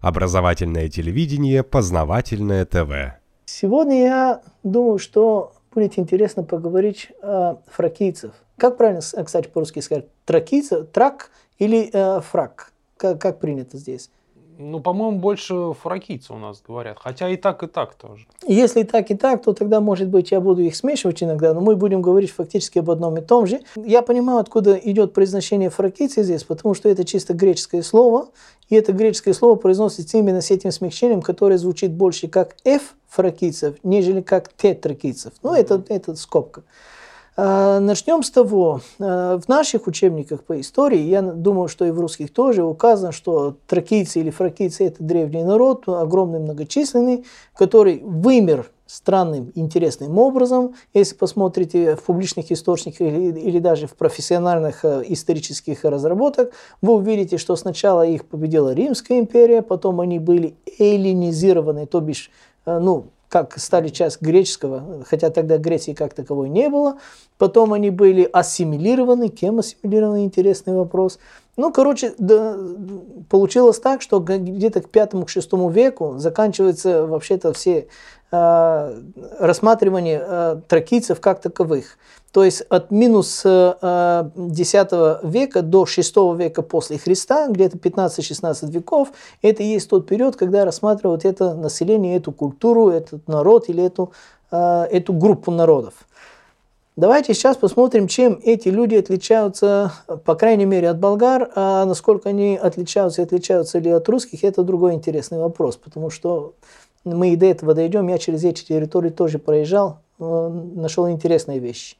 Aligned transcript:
Образовательное 0.00 0.88
телевидение, 0.88 1.62
познавательное 1.62 2.64
ТВ. 2.64 3.18
Сегодня 3.46 4.02
я 4.02 4.42
думаю, 4.62 4.98
что 4.98 5.52
будет 5.74 5.98
интересно 5.98 6.44
поговорить 6.44 7.10
о 7.22 7.56
фракийцев. 7.66 8.32
Как 8.56 8.76
правильно, 8.76 9.00
кстати, 9.00 9.48
по-русски 9.48 9.80
сказать? 9.80 10.06
Тракийцев, 10.24 10.88
трак 10.90 11.30
или 11.58 11.90
э, 11.92 12.20
фрак? 12.20 12.72
Как, 12.96 13.20
как 13.20 13.40
принято 13.40 13.76
здесь? 13.76 14.10
Ну, 14.60 14.80
по-моему, 14.80 15.18
больше 15.20 15.72
фракийцы 15.80 16.32
у 16.32 16.36
нас 16.36 16.60
говорят. 16.66 16.98
Хотя 17.00 17.28
и 17.28 17.36
так, 17.36 17.62
и 17.62 17.68
так 17.68 17.94
тоже. 17.94 18.26
Если 18.44 18.80
и 18.80 18.84
так, 18.84 19.08
и 19.12 19.14
так, 19.14 19.40
то 19.42 19.52
тогда, 19.52 19.80
может 19.80 20.08
быть, 20.08 20.32
я 20.32 20.40
буду 20.40 20.62
их 20.62 20.74
смешивать 20.74 21.22
иногда, 21.22 21.54
но 21.54 21.60
мы 21.60 21.76
будем 21.76 22.02
говорить 22.02 22.32
фактически 22.32 22.80
об 22.80 22.90
одном 22.90 23.16
и 23.18 23.20
том 23.20 23.46
же. 23.46 23.60
Я 23.76 24.02
понимаю, 24.02 24.40
откуда 24.40 24.74
идет 24.74 25.12
произношение 25.12 25.70
фракийцы 25.70 26.24
здесь, 26.24 26.42
потому 26.42 26.74
что 26.74 26.88
это 26.88 27.04
чисто 27.04 27.34
греческое 27.34 27.82
слово, 27.82 28.30
и 28.68 28.74
это 28.74 28.92
греческое 28.92 29.32
слово 29.32 29.54
произносится 29.54 30.18
именно 30.18 30.40
с 30.40 30.50
этим 30.50 30.72
смягчением, 30.72 31.22
которое 31.22 31.56
звучит 31.56 31.92
больше 31.92 32.26
как 32.26 32.56
«ф» 32.64 32.94
фракийцев, 33.06 33.76
нежели 33.84 34.22
как 34.22 34.48
«т» 34.48 34.74
тракийцев. 34.74 35.34
Ну, 35.44 35.54
это, 35.54 35.84
это 35.88 36.16
скобка. 36.16 36.64
А, 37.40 37.78
начнем 37.78 38.24
с 38.24 38.32
того, 38.32 38.80
а, 38.98 39.38
в 39.38 39.46
наших 39.46 39.86
учебниках 39.86 40.42
по 40.42 40.60
истории, 40.60 40.98
я 40.98 41.22
думаю, 41.22 41.68
что 41.68 41.84
и 41.84 41.92
в 41.92 42.00
русских 42.00 42.32
тоже 42.32 42.64
указано, 42.64 43.12
что 43.12 43.54
тракийцы 43.68 44.18
или 44.18 44.30
фракийцы– 44.30 44.86
это 44.88 45.04
древний 45.04 45.44
народ, 45.44 45.84
огромный, 45.86 46.40
многочисленный, 46.40 47.24
который 47.54 48.00
вымер 48.02 48.68
странным, 48.86 49.52
интересным 49.54 50.18
образом. 50.18 50.74
Если 50.94 51.14
посмотрите 51.14 51.94
в 51.94 52.02
публичных 52.02 52.50
источниках 52.50 53.02
или, 53.02 53.38
или 53.38 53.60
даже 53.60 53.86
в 53.86 53.94
профессиональных 53.94 54.84
э, 54.84 55.04
исторических 55.06 55.84
разработках, 55.84 56.48
вы 56.82 56.94
увидите, 56.94 57.38
что 57.38 57.54
сначала 57.54 58.04
их 58.04 58.24
победила 58.24 58.74
Римская 58.74 59.20
империя, 59.20 59.62
потом 59.62 60.00
они 60.00 60.18
были 60.18 60.56
эллинизированы, 60.80 61.86
то 61.86 62.00
бишь, 62.00 62.32
э, 62.66 62.80
ну, 62.80 63.12
как 63.28 63.58
стали 63.58 63.88
часть 63.88 64.22
греческого, 64.22 65.04
хотя 65.04 65.30
тогда 65.30 65.58
Греции 65.58 65.92
как 65.92 66.14
таковой 66.14 66.48
не 66.48 66.68
было. 66.68 66.98
Потом 67.36 67.72
они 67.72 67.90
были 67.90 68.28
ассимилированы. 68.32 69.28
Кем 69.28 69.58
ассимилированы? 69.58 70.24
Интересный 70.24 70.74
вопрос. 70.74 71.18
Ну, 71.58 71.72
короче, 71.72 72.14
да, 72.18 72.56
получилось 73.28 73.80
так, 73.80 74.00
что 74.00 74.20
где-то 74.20 74.80
к 74.80 74.90
пятому, 74.90 75.24
к 75.24 75.28
шестому 75.28 75.70
веку 75.70 76.14
заканчиваются 76.16 77.04
вообще-то 77.04 77.52
все 77.52 77.88
э, 78.30 79.02
рассматривания 79.40 80.22
э, 80.24 80.60
тракийцев 80.68 81.20
как 81.20 81.40
таковых. 81.40 81.98
То 82.30 82.44
есть 82.44 82.60
от 82.68 82.92
минус 82.92 83.42
э, 83.44 84.30
10 84.36 85.24
века 85.24 85.62
до 85.62 85.84
6 85.84 86.16
века 86.36 86.62
после 86.62 86.96
Христа, 86.96 87.48
где-то 87.48 87.76
15-16 87.76 88.70
веков, 88.70 89.08
это 89.42 89.64
и 89.64 89.66
есть 89.66 89.90
тот 89.90 90.06
период, 90.06 90.36
когда 90.36 90.64
рассматривают 90.64 91.24
это 91.24 91.54
население, 91.54 92.18
эту 92.18 92.30
культуру, 92.30 92.90
этот 92.90 93.26
народ 93.26 93.68
или 93.68 93.82
эту, 93.82 94.12
э, 94.52 94.84
эту 94.92 95.12
группу 95.12 95.50
народов. 95.50 95.94
Давайте 96.98 97.32
сейчас 97.32 97.56
посмотрим, 97.56 98.08
чем 98.08 98.40
эти 98.42 98.70
люди 98.70 98.96
отличаются, 98.96 99.92
по 100.24 100.34
крайней 100.34 100.64
мере, 100.64 100.90
от 100.90 100.98
болгар, 100.98 101.48
а 101.54 101.84
насколько 101.84 102.30
они 102.30 102.56
отличаются 102.56 103.22
и 103.22 103.24
отличаются 103.24 103.78
ли 103.78 103.88
от 103.88 104.08
русских, 104.08 104.42
это 104.42 104.64
другой 104.64 104.94
интересный 104.94 105.38
вопрос, 105.38 105.76
потому 105.76 106.10
что 106.10 106.54
мы 107.04 107.34
и 107.34 107.36
до 107.36 107.46
этого 107.46 107.74
дойдем, 107.74 108.08
я 108.08 108.18
через 108.18 108.42
эти 108.42 108.64
территории 108.64 109.10
тоже 109.10 109.38
проезжал, 109.38 110.00
э, 110.18 110.48
нашел 110.74 111.08
интересные 111.08 111.60
вещи. 111.60 111.96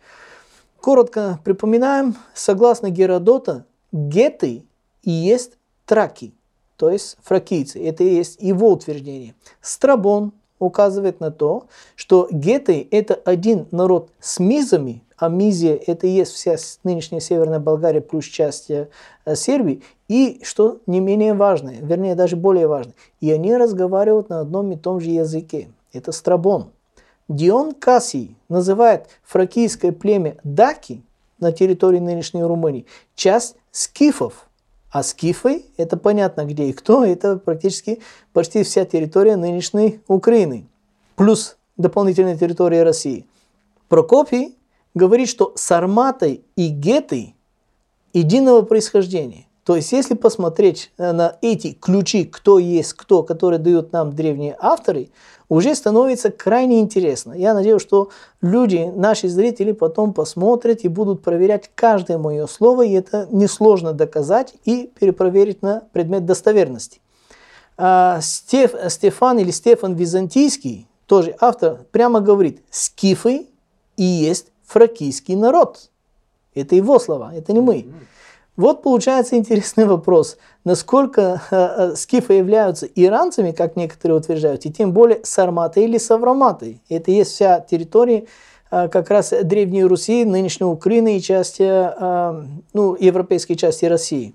Коротко 0.81 1.39
припоминаем, 1.45 2.17
согласно 2.35 2.91
Геродота, 2.91 3.67
геты 3.93 4.65
и 5.05 5.13
есть 5.13 5.53
траки, 5.87 6.35
то 6.77 6.91
есть 6.91 7.19
фракийцы, 7.23 7.81
это 7.81 8.03
и 8.03 8.17
есть 8.17 8.39
его 8.41 8.73
утверждение. 8.73 9.37
Страбон, 9.61 10.33
указывает 10.59 11.21
на 11.21 11.31
то, 11.31 11.67
что 11.95 12.29
геты– 12.31 12.87
это 12.91 13.15
один 13.15 13.67
народ 13.71 14.11
с 14.21 14.39
мизами, 14.39 15.03
а 15.17 15.29
Мизия– 15.29 15.79
это 15.87 16.07
и 16.07 16.11
есть 16.11 16.33
вся 16.33 16.57
нынешняя 16.85 17.21
Северная 17.21 17.59
Болгария 17.59 18.01
плюс 18.01 18.25
часть 18.25 18.71
э, 18.71 18.89
Сербии, 19.35 19.83
и, 20.09 20.41
что 20.43 20.79
не 20.87 21.01
менее 21.01 21.35
важное, 21.35 21.77
вернее, 21.81 22.15
даже 22.15 22.37
более 22.37 22.67
важное, 22.67 22.95
и 23.21 23.31
они 23.31 23.57
разговаривают 23.57 24.29
на 24.29 24.41
одном 24.41 24.73
и 24.73 24.77
том 24.77 25.01
же 25.01 25.11
языке. 25.11 25.69
Это 25.93 26.13
Страбон. 26.13 26.71
Дион 27.29 27.75
Кассий 27.75 28.37
называет 28.49 29.07
фракийское 29.23 29.93
племя 29.93 30.37
Даки 30.45 31.03
на 31.39 31.53
территории 31.53 31.99
нынешней 31.99 32.43
Румынии 32.43 32.87
часть 33.15 33.57
скифов– 33.71 34.45
а 34.91 35.03
скифы, 35.03 35.65
это 35.77 35.97
понятно 35.97 36.45
где 36.45 36.69
и 36.69 36.73
кто, 36.73 37.05
это 37.05 37.37
практически 37.37 38.01
почти 38.33 38.63
вся 38.63 38.85
территория 38.85 39.37
нынешней 39.37 40.01
Украины, 40.09 40.67
плюс 41.17 41.57
дополнительная 41.77 42.37
территория 42.37 42.83
России. 42.83 43.27
Прокопий 43.89 44.57
говорит, 44.95 45.29
что 45.29 45.53
сарматой 45.57 46.43
и 46.57 46.69
гетой 46.69 47.35
единого 48.13 48.63
происхождения. 48.63 49.47
То 49.65 49.77
есть, 49.77 49.93
если 49.93 50.15
посмотреть 50.15 50.93
э, 50.97 51.13
на 51.13 51.37
эти 51.43 51.73
ключи, 51.73 52.25
кто 52.25 52.59
есть 52.59 52.95
кто, 52.95 53.23
которые 53.23 53.59
дают 53.59 53.93
нам 53.93 54.15
древние 54.15 54.57
авторы, 54.59 55.11
уже 55.49 55.75
становится 55.75 56.31
крайне 56.31 56.81
интересно. 56.81 57.33
Я 57.33 57.55
надеюсь, 57.55 57.83
что 57.83 58.11
люди, 58.43 58.93
наши 58.95 59.29
зрители 59.29 59.73
потом 59.73 60.13
посмотрят 60.13 60.85
и 60.85 60.89
будут 60.89 61.23
проверять 61.23 61.71
каждое 61.75 62.19
мое 62.19 62.47
слово, 62.47 62.83
и 62.83 62.93
это 62.93 63.29
несложно 63.31 63.93
доказать 63.93 64.55
и 64.65 64.91
перепроверить 64.99 65.63
на 65.63 65.83
предмет 65.93 66.27
достоверности. 66.27 67.01
А 67.77 68.21
Стеф, 68.21 68.75
Стефан 68.89 69.39
или 69.39 69.51
Стефан 69.51 69.95
Византийский, 69.95 70.87
тоже 71.07 71.35
автор, 71.41 71.79
прямо 71.91 72.21
говорит, 72.21 72.63
скифы 72.71 73.47
и 73.97 74.05
есть 74.05 74.49
фракийский 74.67 75.37
народ. 75.37 75.91
Это 76.55 76.75
его 76.75 76.99
слова, 76.99 77.33
это 77.35 77.53
не 77.53 77.61
мы. 77.61 77.87
Вот 78.57 78.83
получается 78.83 79.37
интересный 79.37 79.87
вопрос, 79.87 80.37
насколько 80.69 81.41
э, 81.51 81.57
э, 81.57 81.97
скифы 81.97 82.35
являются 82.35 82.87
иранцами, 82.87 83.53
как 83.53 83.75
некоторые 83.77 84.19
утверждают, 84.19 84.67
и 84.67 84.73
тем 84.73 84.93
более 84.93 85.21
сарматой 85.25 85.85
или 85.85 85.97
савраматой. 85.99 86.83
Это 86.91 87.11
есть 87.11 87.33
вся 87.33 87.61
территория 87.61 88.27
э, 88.71 88.89
как 88.89 89.11
раз 89.11 89.33
Древней 89.43 89.85
Руси, 89.85 90.27
нынешней 90.27 90.67
Украины 90.67 91.17
и 91.17 91.23
части, 91.23 91.65
ну, 92.75 92.97
европейской 93.01 93.55
части 93.55 93.87
России. 93.87 94.35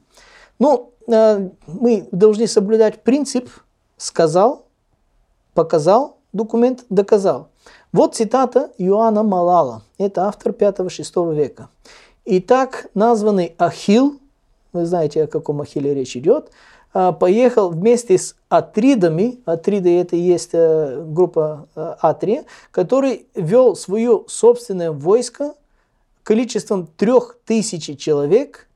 Ну, 0.60 0.92
мы 1.08 2.08
должны 2.12 2.48
соблюдать 2.48 3.04
принцип 3.04 3.50
«сказал, 3.98 4.66
показал, 5.54 6.18
документ 6.32 6.86
доказал». 6.90 7.50
Вот 7.92 8.16
цитата 8.16 8.72
Иоанна 8.78 9.22
Малала, 9.24 9.84
это 10.00 10.28
автор 10.28 10.52
5-6 10.52 11.36
века. 11.36 11.70
Итак, 12.26 12.88
названный 12.96 13.54
Ахил, 13.58 14.20
вы 14.74 14.86
знаете, 14.86 15.24
о 15.24 15.28
каком 15.28 15.62
Ахилле 15.62 15.94
речь 15.94 16.18
идет, 16.18 16.52
а, 16.94 17.12
поехал 17.12 17.70
вместе 17.70 18.18
с 18.18 18.36
Атридами, 18.50 19.40
Атриды 19.46 20.00
это 20.00 20.16
и 20.16 20.20
есть 20.20 20.50
э, 20.54 21.04
группа 21.08 21.68
э, 21.76 21.96
Атрия, 22.00 22.46
который 22.70 23.26
вел 23.34 23.76
свое 23.76 24.24
собственное 24.28 24.92
войско 24.92 25.56
количеством 26.22 26.88
трех 26.98 27.38
тысяч 27.46 27.98
человек, 28.00 28.68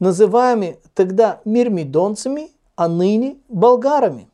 называемыми 0.00 0.78
тогда 0.94 1.40
мирмидонцами, 1.44 2.50
а 2.74 2.88
ныне 2.88 3.36
болгарами. 3.48 4.28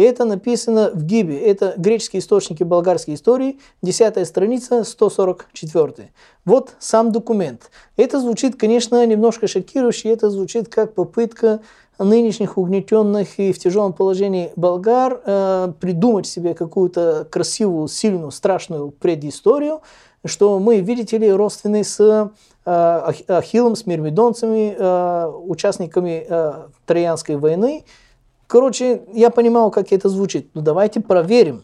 И 0.00 0.02
это 0.02 0.24
написано 0.24 0.90
в 0.94 1.04
Гибе. 1.04 1.38
Это 1.38 1.74
греческие 1.76 2.20
источники 2.20 2.62
болгарской 2.62 3.12
истории, 3.12 3.58
10 3.82 4.26
страница, 4.26 4.82
144. 4.82 6.10
Вот 6.46 6.72
сам 6.78 7.12
документ. 7.12 7.70
Это 7.98 8.18
звучит, 8.18 8.56
конечно, 8.56 9.04
немножко 9.04 9.46
шокирующе. 9.46 10.08
Это 10.08 10.30
звучит 10.30 10.70
как 10.70 10.94
попытка 10.94 11.60
нынешних 11.98 12.56
угнетенных 12.56 13.38
и 13.38 13.52
в 13.52 13.58
тяжелом 13.58 13.92
положении 13.92 14.54
болгар 14.56 15.20
э, 15.22 15.72
придумать 15.78 16.26
себе 16.26 16.54
какую-то 16.54 17.28
красивую, 17.30 17.86
сильную, 17.86 18.30
страшную 18.30 18.92
предысторию, 18.92 19.82
что 20.24 20.58
мы, 20.60 20.80
видите 20.80 21.18
ли, 21.18 21.30
родственны 21.30 21.84
с 21.84 22.00
э, 22.00 23.12
Ахиллом, 23.28 23.76
с 23.76 23.84
мирмидонцами, 23.84 24.74
э, 24.78 25.26
участниками 25.26 26.24
э, 26.26 26.68
Троянской 26.86 27.36
войны, 27.36 27.84
Короче, 28.50 29.02
я 29.12 29.30
понимал, 29.30 29.70
как 29.70 29.92
это 29.92 30.08
звучит. 30.08 30.48
Ну 30.54 30.60
давайте 30.60 31.00
проверим. 31.00 31.62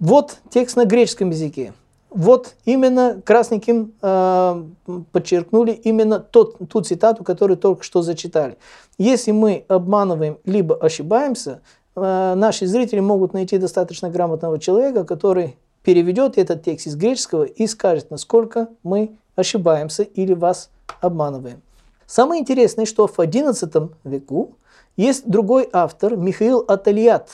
Вот 0.00 0.38
текст 0.50 0.74
на 0.74 0.86
греческом 0.86 1.30
языке. 1.30 1.72
Вот 2.10 2.54
именно 2.64 3.22
красненьким 3.24 3.92
э, 4.02 4.64
подчеркнули 5.12 5.70
именно 5.70 6.18
тот, 6.18 6.56
ту 6.68 6.80
цитату, 6.80 7.22
которую 7.22 7.58
только 7.58 7.84
что 7.84 8.02
зачитали. 8.02 8.58
Если 8.98 9.30
мы 9.30 9.66
обманываем 9.68 10.38
либо 10.44 10.74
ошибаемся, 10.74 11.60
э, 11.94 12.34
наши 12.34 12.66
зрители 12.66 12.98
могут 12.98 13.32
найти 13.32 13.56
достаточно 13.56 14.10
грамотного 14.10 14.58
человека, 14.58 15.04
который 15.04 15.58
переведет 15.84 16.38
этот 16.38 16.64
текст 16.64 16.88
из 16.88 16.96
греческого 16.96 17.44
и 17.44 17.68
скажет, 17.68 18.10
насколько 18.10 18.66
мы 18.82 19.16
ошибаемся 19.36 20.02
или 20.02 20.34
вас 20.34 20.70
обманываем. 21.00 21.62
Самое 22.04 22.40
интересное, 22.40 22.84
что 22.84 23.06
в 23.06 23.16
XI 23.16 23.92
веку 24.02 24.56
Есть 24.98 25.26
другой 25.28 25.68
автор, 25.72 26.16
Михаил 26.16 26.64
Атальят. 26.66 27.30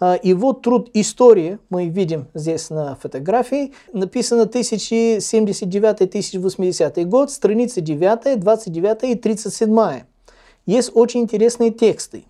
А, 0.00 0.18
его 0.20 0.52
труд 0.52 0.90
«История», 0.94 1.60
мы 1.70 1.86
видим 1.86 2.26
здесь 2.34 2.70
на 2.70 2.96
фотографии, 2.96 3.72
написано 3.92 4.42
1079-1080 4.42 7.04
год, 7.04 7.30
страницы 7.30 7.80
9, 7.80 8.40
29 8.40 9.04
и 9.04 9.14
37. 9.14 10.02
Есть 10.66 10.90
очень 10.92 11.20
интересные 11.20 11.70
тексты. 11.70 12.24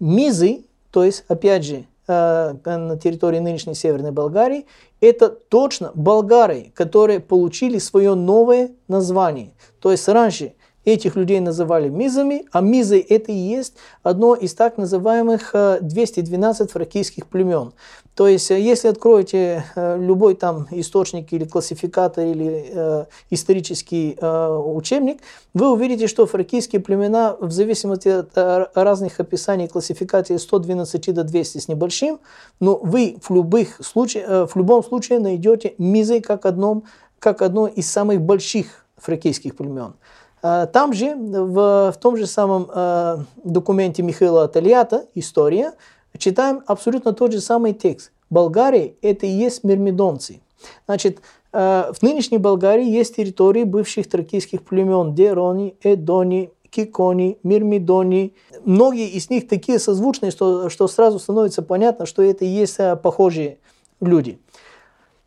Мизы, 0.00 0.64
то 0.90 1.04
есть, 1.04 1.26
опять 1.28 1.66
же, 1.66 1.84
а, 2.08 2.56
на 2.64 2.96
территории 2.96 3.38
нынешней 3.38 3.74
Северной 3.74 4.12
Болгарии, 4.12 4.64
это 5.02 5.28
точно 5.28 5.92
болгары, 5.94 6.72
которые 6.74 7.20
получили 7.20 7.76
свое 7.76 8.14
новое 8.14 8.70
название. 8.88 9.50
То 9.78 9.90
есть 9.90 10.08
раньше 10.08 10.54
Этих 10.84 11.14
людей 11.14 11.38
называли 11.38 11.88
мизами, 11.88 12.44
а 12.50 12.60
мизы 12.60 13.04
это 13.08 13.30
и 13.30 13.36
есть 13.36 13.74
одно 14.02 14.34
из 14.34 14.54
так 14.54 14.78
называемых 14.78 15.54
212 15.80 16.60
э, 16.60 16.72
фракийских 16.72 17.28
племен. 17.28 17.72
То 18.16 18.26
есть, 18.26 18.50
э, 18.50 18.60
если 18.60 18.88
откроете 18.88 19.64
э, 19.76 19.96
любой 19.98 20.34
там 20.34 20.66
источник 20.72 21.32
или 21.32 21.44
классификатор 21.44 22.24
или 22.24 22.66
э, 22.68 23.04
исторический 23.30 24.16
э, 24.20 24.56
учебник, 24.58 25.20
вы 25.54 25.70
увидите, 25.72 26.08
что 26.08 26.26
фракийские 26.26 26.80
племена 26.80 27.36
в 27.40 27.52
зависимости 27.52 28.08
от 28.08 28.30
разных 28.74 29.20
описаний 29.20 29.68
классификации 29.68 30.36
112 30.36 31.14
до 31.14 31.22
200 31.22 31.58
с 31.58 31.68
небольшим, 31.68 32.18
но 32.58 32.76
вы 32.76 33.18
в, 33.22 33.32
любых 33.32 33.78
случаях, 33.84 34.28
э, 34.28 34.46
в 34.46 34.56
любом 34.56 34.82
случае 34.82 35.20
найдете 35.20 35.74
мизы 35.78 36.20
как, 36.20 36.44
одном, 36.44 36.84
как 37.20 37.40
одно 37.40 37.68
из 37.68 37.88
самых 37.88 38.20
больших 38.20 38.84
фракийских 38.96 39.56
племен. 39.56 39.94
А, 40.42 40.66
там 40.66 40.92
же, 40.92 41.14
в, 41.14 41.92
в 41.92 41.96
том 41.98 42.16
же 42.16 42.26
самом 42.26 42.68
э, 42.74 43.18
документе 43.44 44.02
Михаила 44.02 44.44
Атальята 44.44 45.06
«История», 45.14 45.72
читаем 46.18 46.62
абсолютно 46.66 47.12
тот 47.12 47.32
же 47.32 47.40
самый 47.40 47.72
текст. 47.72 48.10
Болгария– 48.28 48.94
это 49.02 49.24
и 49.24 49.30
есть 49.30 49.62
мирмидонцы. 49.62 50.40
Значит, 50.86 51.20
э, 51.52 51.92
в 51.96 52.02
нынешней 52.02 52.38
Болгарии 52.38 52.84
есть 52.84 53.16
территории 53.16 53.62
бывших 53.62 54.10
тракийских 54.10 54.64
племен 54.64 55.14
Дерони, 55.14 55.76
Эдони, 55.80 56.50
Кикони, 56.70 57.38
Мирмидони. 57.44 58.34
Многие 58.64 59.10
из 59.10 59.30
них 59.30 59.46
такие 59.46 59.78
созвучные, 59.78 60.32
что, 60.32 60.68
что 60.70 60.88
сразу 60.88 61.20
становится 61.20 61.62
понятно, 61.62 62.04
что 62.04 62.20
это 62.20 62.44
и 62.44 62.48
есть 62.48 62.78
похожие 63.02 63.58
люди. 64.00 64.40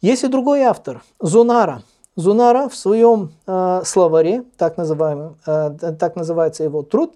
Есть 0.02 0.26
и 0.26 0.28
другой 0.28 0.64
автор, 0.64 1.04
Зонара– 1.22 1.84
Зунара 2.16 2.70
в 2.70 2.76
своем 2.76 3.34
э, 3.46 3.82
словаре, 3.84 4.46
так, 4.58 4.78
называемом, 4.78 5.38
э, 5.46 5.96
так 6.00 6.16
называется 6.16 6.64
его 6.64 6.82
труд, 6.82 7.14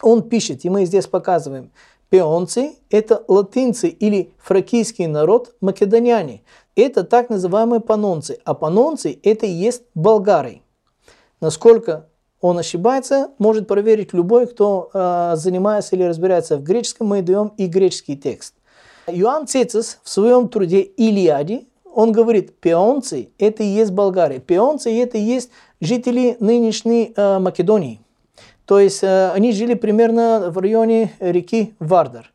он 0.00 0.22
пишет, 0.22 0.64
и 0.64 0.70
мы 0.70 0.86
здесь 0.86 1.06
показываем, 1.06 1.70
пеонцы– 2.08 2.76
это 2.90 3.22
латинцы 3.28 3.88
или 3.88 4.32
фракийский 4.38 5.06
народ, 5.06 5.54
македоняне. 5.60 6.42
Это 6.74 7.04
так 7.04 7.28
называемые 7.28 7.80
панонцы, 7.80 8.38
а 8.44 8.54
панонцы– 8.54 9.18
это 9.22 9.46
и 9.46 9.50
есть 9.50 9.82
болгары. 9.94 10.62
Насколько 11.40 12.06
он 12.40 12.58
ошибается, 12.58 13.30
может 13.38 13.68
проверить 13.68 14.12
любой, 14.14 14.46
кто 14.46 14.90
э, 14.92 15.32
занимается 15.36 15.96
или 15.96 16.04
разбирается 16.04 16.56
в 16.56 16.62
греческом, 16.62 17.08
мы 17.08 17.20
даем 17.20 17.52
и 17.58 17.66
греческий 17.66 18.16
текст. 18.16 18.54
Иоанн 19.06 19.46
Цецис 19.46 19.98
в 20.02 20.08
своем 20.08 20.48
труде 20.48 20.80
«Илиаде» 20.80 21.66
он 21.94 22.12
говорит, 22.12 22.58
пеонцы– 22.60 23.30
это 23.38 23.62
и 23.62 23.66
есть 23.66 23.92
болгары. 23.92 24.40
Пеонцы– 24.40 24.90
это 25.02 25.16
и 25.16 25.22
есть 25.22 25.50
жители 25.80 26.36
нынешней 26.40 27.12
э, 27.16 27.38
Македонии. 27.38 28.00
То 28.66 28.80
есть 28.80 29.02
э, 29.02 29.30
они 29.30 29.52
жили 29.52 29.74
примерно 29.74 30.50
в 30.50 30.58
районе 30.58 31.12
реки 31.20 31.74
Вардар. 31.78 32.32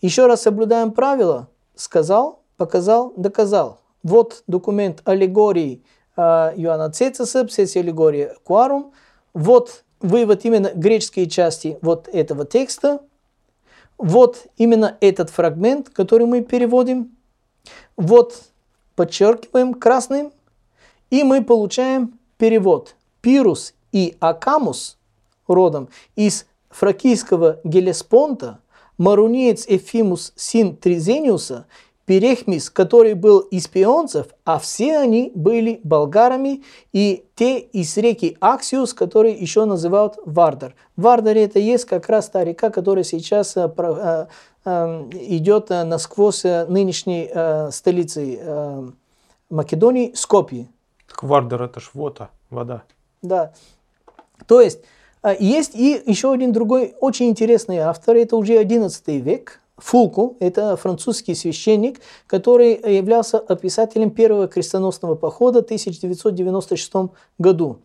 Еще 0.00 0.26
раз 0.26 0.42
соблюдаем 0.42 0.92
правила. 0.92 1.48
Сказал, 1.74 2.40
показал, 2.56 3.12
доказал. 3.16 3.80
Вот 4.02 4.44
документ 4.46 5.00
аллегории 5.04 5.82
э, 6.16 6.20
Иоанна 6.20 6.90
Цециса, 6.90 7.44
псеси 7.44 7.78
аллегории 7.78 8.30
Куарум. 8.44 8.92
Вот 9.34 9.84
вывод 10.00 10.44
именно 10.44 10.70
греческой 10.74 11.26
части 11.26 11.78
вот 11.82 12.08
этого 12.08 12.44
текста. 12.44 13.00
Вот 13.98 14.46
именно 14.56 14.96
этот 15.00 15.30
фрагмент, 15.30 15.88
который 15.88 16.26
мы 16.26 16.42
переводим. 16.42 17.16
Вот 17.96 18.51
подчеркиваем 19.02 19.74
красным, 19.74 20.30
и 21.10 21.24
мы 21.24 21.42
получаем 21.42 22.20
перевод. 22.36 22.94
Пирус 23.20 23.74
и 23.90 24.16
Акамус 24.20 24.96
родом 25.48 25.88
из 26.14 26.46
фракийского 26.70 27.58
Гелеспонта, 27.64 28.60
марунеец 28.98 29.66
Эфимус 29.66 30.32
син 30.36 30.76
Тризениуса, 30.76 31.66
Перехмис, 32.04 32.70
который 32.70 33.14
был 33.14 33.40
из 33.40 33.66
пионцев, 33.66 34.28
а 34.44 34.60
все 34.60 34.98
они 34.98 35.32
были 35.34 35.80
болгарами, 35.82 36.62
и 36.92 37.24
те 37.34 37.58
из 37.58 37.96
реки 37.96 38.36
Аксиус, 38.40 38.94
которые 38.94 39.34
еще 39.34 39.64
называют 39.64 40.14
Вардар. 40.24 40.76
Вардар 40.94 41.36
это 41.36 41.58
есть 41.58 41.86
как 41.86 42.08
раз 42.08 42.28
та 42.28 42.44
река, 42.44 42.70
которая 42.70 43.04
сейчас 43.04 43.56
э, 43.56 43.68
э, 43.76 44.26
идет 44.64 45.70
э, 45.70 45.84
насквозь 45.84 46.44
э, 46.44 46.66
нынешней 46.66 47.28
э, 47.32 47.70
столицы 47.70 48.92
Македонии, 49.50 50.12
Скопье. 50.14 50.66
Квардер 51.08 51.62
это 51.62 51.80
ж 51.80 51.90
вода, 51.94 52.30
вода. 52.48 52.82
Да. 53.20 53.52
То 54.46 54.60
есть 54.60 54.80
есть 55.38 55.74
и 55.74 56.02
еще 56.06 56.32
один 56.32 56.52
другой 56.52 56.94
очень 57.00 57.28
интересный 57.28 57.78
автор, 57.78 58.16
это 58.16 58.36
уже 58.36 58.58
11 58.58 59.06
век, 59.08 59.60
Фулку, 59.76 60.36
это 60.40 60.76
французский 60.76 61.34
священник, 61.34 62.00
который 62.26 62.72
являлся 62.96 63.38
описателем 63.38 64.10
первого 64.10 64.48
крестоносного 64.48 65.16
похода 65.16 65.60
в 65.60 65.64
1996 65.64 66.92
году. 67.38 67.78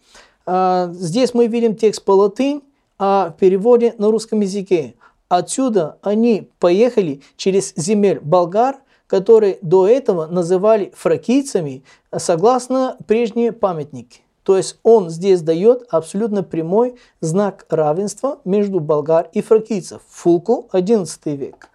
Здесь 0.45 1.33
мы 1.33 1.47
видим 1.47 1.75
текст 1.75 2.03
по 2.03 2.11
латынь, 2.11 2.61
а 2.99 3.29
в 3.29 3.39
переводе 3.39 3.93
на 3.97 4.09
русском 4.09 4.41
языке. 4.41 4.95
Отсюда 5.29 5.97
они 6.01 6.49
поехали 6.59 7.21
через 7.35 7.73
земель 7.75 8.19
болгар, 8.21 8.77
которые 9.07 9.57
до 9.61 9.87
этого 9.87 10.25
называли 10.27 10.91
фракийцами, 10.95 11.83
согласно 12.15 12.97
прежние 13.07 13.51
памятники. 13.51 14.21
То 14.43 14.55
есть 14.55 14.79
он 14.83 15.09
здесь 15.09 15.41
дает 15.41 15.85
абсолютно 15.89 16.43
прямой 16.43 16.95
знак 17.19 17.65
равенства 17.69 18.39
между 18.45 18.79
болгар 18.79 19.29
и 19.33 19.41
фракийцев. 19.41 20.01
Фулку, 20.09 20.69
11 20.71 21.25
век. 21.37 21.69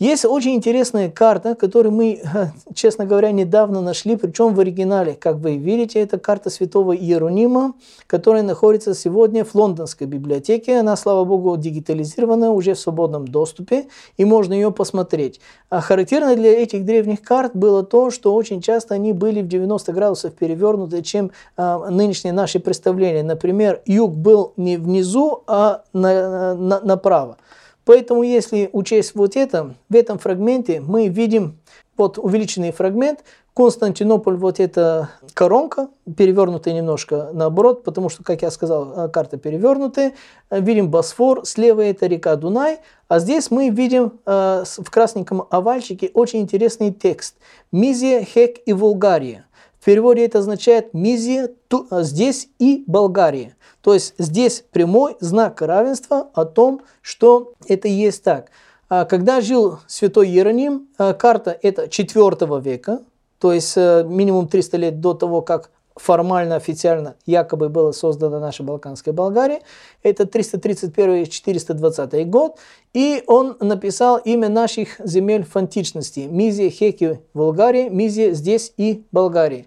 Есть 0.00 0.24
очень 0.24 0.54
интересная 0.54 1.10
карта, 1.10 1.54
которую 1.54 1.92
мы, 1.92 2.22
честно 2.74 3.04
говоря, 3.04 3.32
недавно 3.32 3.82
нашли, 3.82 4.16
причем 4.16 4.54
в 4.54 4.60
оригинале. 4.60 5.12
Как 5.12 5.36
вы 5.36 5.58
видите, 5.58 6.00
это 6.00 6.18
карта 6.18 6.48
святого 6.48 6.96
Иеронима, 6.96 7.74
которая 8.06 8.42
находится 8.42 8.94
сегодня 8.94 9.44
в 9.44 9.54
лондонской 9.54 10.06
библиотеке. 10.06 10.78
Она, 10.78 10.96
слава 10.96 11.24
богу, 11.24 11.54
дигитализирована, 11.58 12.50
уже 12.50 12.72
в 12.72 12.78
свободном 12.78 13.28
доступе, 13.28 13.88
и 14.16 14.24
можно 14.24 14.54
ее 14.54 14.72
посмотреть. 14.72 15.42
А 15.68 15.82
характерно 15.82 16.34
для 16.34 16.62
этих 16.62 16.86
древних 16.86 17.20
карт 17.20 17.54
было 17.54 17.82
то, 17.82 18.10
что 18.10 18.34
очень 18.34 18.62
часто 18.62 18.94
они 18.94 19.12
были 19.12 19.42
в 19.42 19.48
90 19.48 19.92
градусов 19.92 20.32
перевернуты, 20.32 21.02
чем 21.02 21.30
а, 21.58 21.90
нынешние 21.90 22.32
наши 22.32 22.58
представления. 22.58 23.22
Например, 23.22 23.82
юг 23.84 24.12
был 24.12 24.54
не 24.56 24.78
внизу, 24.78 25.42
а 25.46 25.82
на, 25.92 26.54
на, 26.54 26.80
направо. 26.80 27.36
Поэтому, 27.84 28.22
если 28.22 28.70
учесть 28.72 29.14
вот 29.14 29.36
это, 29.36 29.74
в 29.88 29.94
этом 29.94 30.18
фрагменте 30.18 30.80
мы 30.80 31.08
видим 31.08 31.58
вот 31.96 32.18
увеличенный 32.18 32.72
фрагмент, 32.72 33.20
Константинополь, 33.54 34.36
вот 34.36 34.60
эта 34.60 35.10
коронка, 35.34 35.88
перевернутая 36.16 36.72
немножко 36.72 37.30
наоборот, 37.32 37.82
потому 37.82 38.08
что, 38.08 38.22
как 38.22 38.42
я 38.42 38.50
сказал, 38.50 38.92
э, 38.96 39.08
карта 39.08 39.36
перевернутая. 39.38 40.12
Видим 40.50 40.88
Босфор, 40.88 41.44
слева 41.44 41.80
это 41.82 42.06
река 42.06 42.36
Дунай, 42.36 42.78
а 43.08 43.18
здесь 43.18 43.50
мы 43.50 43.68
видим 43.68 44.20
э, 44.24 44.64
в 44.64 44.90
красненьком 44.90 45.46
овальчике 45.50 46.10
очень 46.14 46.40
интересный 46.40 46.92
текст. 46.92 47.36
Мизия, 47.72 48.24
Хек 48.24 48.58
и 48.64 48.72
Вулгария. 48.72 49.44
В 49.80 49.86
переводе 49.86 50.26
это 50.26 50.40
означает 50.40 50.92
Мизия, 50.92 51.48
ту, 51.68 51.86
э, 51.90 52.02
здесь 52.02 52.48
и 52.58 52.84
Болгария. 52.86 53.56
То 53.80 53.94
есть 53.94 54.14
здесь 54.18 54.62
прямой 54.70 55.16
знак 55.20 55.62
равенства 55.62 56.28
о 56.34 56.44
том, 56.44 56.82
что 57.00 57.54
это 57.66 57.88
есть 57.88 58.22
так. 58.22 58.50
А 58.90 59.06
когда 59.06 59.40
жил 59.40 59.78
святой 59.86 60.28
Иероним, 60.28 60.88
а, 60.98 61.14
карта 61.14 61.58
это 61.62 61.88
4 61.88 62.60
века, 62.60 63.00
то 63.38 63.54
есть 63.54 63.72
э, 63.76 64.04
минимум 64.06 64.48
300 64.48 64.76
лет 64.76 65.00
до 65.00 65.14
того, 65.14 65.40
как 65.40 65.70
формально, 66.00 66.56
официально 66.56 67.16
якобы 67.26 67.68
была 67.68 67.92
создана 67.92 68.40
наша 68.40 68.62
Балканская 68.62 69.12
Болгария. 69.12 69.60
Это 70.02 70.24
331-420 70.24 72.24
год. 72.24 72.56
И 72.94 73.22
он 73.26 73.56
написал 73.60 74.16
имя 74.18 74.48
наших 74.48 74.98
земель 74.98 75.44
в 75.44 75.54
античности. 75.56 76.20
Мизия, 76.20 76.70
Хеки, 76.70 77.20
Болгария, 77.34 77.90
Мизия 77.90 78.32
здесь 78.32 78.72
и 78.76 79.04
Болгария. 79.12 79.66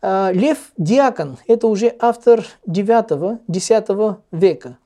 А, 0.00 0.32
Лев 0.32 0.58
Диакон– 0.76 1.38
это 1.46 1.68
уже 1.68 1.94
автор 2.00 2.44
9-10 2.66 4.16
века. 4.32 4.78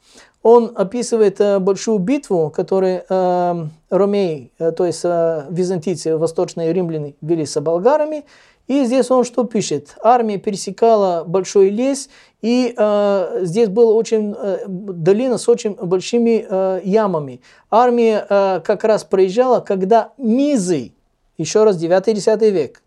Он 0.42 0.73
описывает 0.76 1.40
э, 1.40 1.59
большую 1.59 1.99
битву, 1.99 2.52
которую 2.54 3.02
э, 3.09 3.66
ромеи, 3.90 4.52
э, 4.61 4.71
то 4.71 4.87
есть 4.87 5.00
э, 5.02 5.47
византийцы, 5.50 6.16
восточные 6.16 6.73
римляне 6.73 7.16
вели 7.21 7.45
с 7.45 7.61
болгарами. 7.61 8.25
И 8.66 8.85
здесь 8.85 9.11
он 9.11 9.25
что 9.25 9.44
пишет? 9.44 9.96
Армия 10.02 10.38
пересекала 10.38 11.25
большой 11.25 11.70
лес, 11.70 12.08
и 12.42 12.75
э, 12.76 13.38
здесь 13.42 13.68
была 13.68 13.92
очень 13.92 14.35
э, 14.37 14.64
долина 14.66 15.38
с 15.38 15.49
очень 15.49 15.75
большими 15.75 16.46
э, 16.49 16.80
ямами. 16.85 17.40
Армия 17.70 18.26
э, 18.28 18.61
как 18.64 18.85
раз 18.85 19.04
проезжала, 19.04 19.61
когда 19.61 20.12
Мизы, 20.18 20.92
еще 21.38 21.64
раз 21.64 21.80
9-10 21.80 22.50
век, 22.50 22.82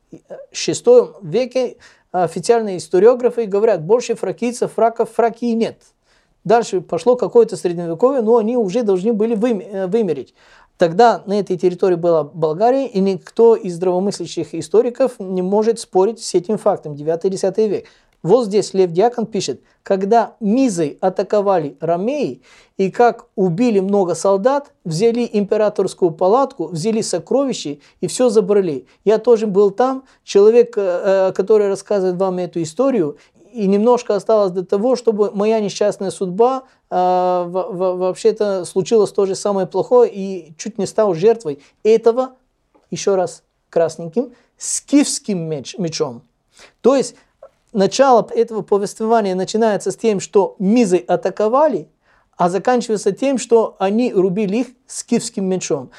в 0.52 0.56
6 0.56 0.86
веке 1.22 1.78
официальные 2.12 2.78
историографы 2.78 3.46
говорят, 3.46 3.84
больше 3.84 4.16
фракийцев, 4.16 4.74
фраков, 4.74 5.12
фракии 5.12 5.54
нет. 5.54 5.78
Дальше 6.44 6.82
пошло 6.82 7.16
какое-то 7.16 7.58
средневековье, 7.58 8.22
но 8.22 8.38
они 8.38 8.58
уже 8.58 8.84
должны 8.84 9.14
были 9.14 9.36
э, 9.36 9.88
вымереть. 9.88 10.34
Тогда 10.80 11.24
на 11.26 11.38
этой 11.38 11.58
территории 11.58 11.96
была 11.96 12.24
Болгария, 12.24 12.88
и 12.88 13.02
никто 13.02 13.54
из 13.58 13.76
здравомыслящих 13.76 14.56
историков 14.56 15.20
не 15.20 15.42
может 15.42 15.78
спорить 15.78 16.24
с 16.24 16.34
этим 16.34 16.58
фактом, 16.58 16.94
9-10 16.94 17.68
век. 17.68 17.86
Вот 18.24 18.46
здесь 18.46 18.74
Лев 18.74 18.92
Диакон 18.92 19.26
пишет, 19.26 19.62
когда 19.84 20.36
Мизы 20.40 20.98
атаковали 21.02 21.76
Ромеи, 21.82 22.42
и 22.78 22.92
как 22.92 23.28
убили 23.36 23.82
много 23.82 24.16
солдат, 24.16 24.72
взяли 24.86 25.30
императорскую 25.34 26.12
палатку, 26.12 26.68
взяли 26.68 27.02
сокровища 27.02 27.78
и 28.00 28.08
все 28.08 28.30
забрали. 28.30 28.86
Я 29.04 29.18
тоже 29.18 29.48
был 29.48 29.72
там, 29.72 30.04
человек, 30.24 30.78
э, 30.78 30.82
э, 30.82 31.34
который 31.34 31.68
рассказывает 31.68 32.16
вам 32.16 32.38
эту 32.38 32.62
историю, 32.62 33.18
и 33.54 33.68
немножко 33.68 34.16
осталось 34.16 34.52
до 34.52 34.66
того, 34.66 34.96
чтобы 34.96 35.32
моя 35.32 35.60
несчастная 35.60 36.12
судьба 36.12 36.64
э, 36.90 36.96
вообще-то 36.96 38.66
случилось 38.66 39.12
то 39.12 39.26
же 39.26 39.36
самое 39.36 39.68
плохое 39.68 40.12
и 40.12 40.54
чуть 40.58 40.78
не 40.78 40.86
стал 40.86 41.14
жертвой 41.14 41.60
этого, 41.84 42.36
еще 42.92 43.16
раз 43.16 43.44
красненьким, 43.70 44.34
скифским 44.58 45.40
меч, 45.40 45.78
мечом. 45.78 46.22
То 46.82 46.96
есть 46.96 47.16
начало 47.74 48.28
этого 48.32 48.62
повествования 48.62 49.36
начинается 49.36 49.92
с 49.92 49.96
тем, 49.96 50.20
что 50.20 50.56
мизы 50.60 50.98
атаковали, 50.98 51.90
а 52.38 52.50
заканчивается 52.50 53.12
тем, 53.12 53.38
что 53.38 53.76
они 53.80 54.14
рубили 54.14 54.58
их 54.58 54.68
скифским 54.88 55.46
мечом. 55.46 55.92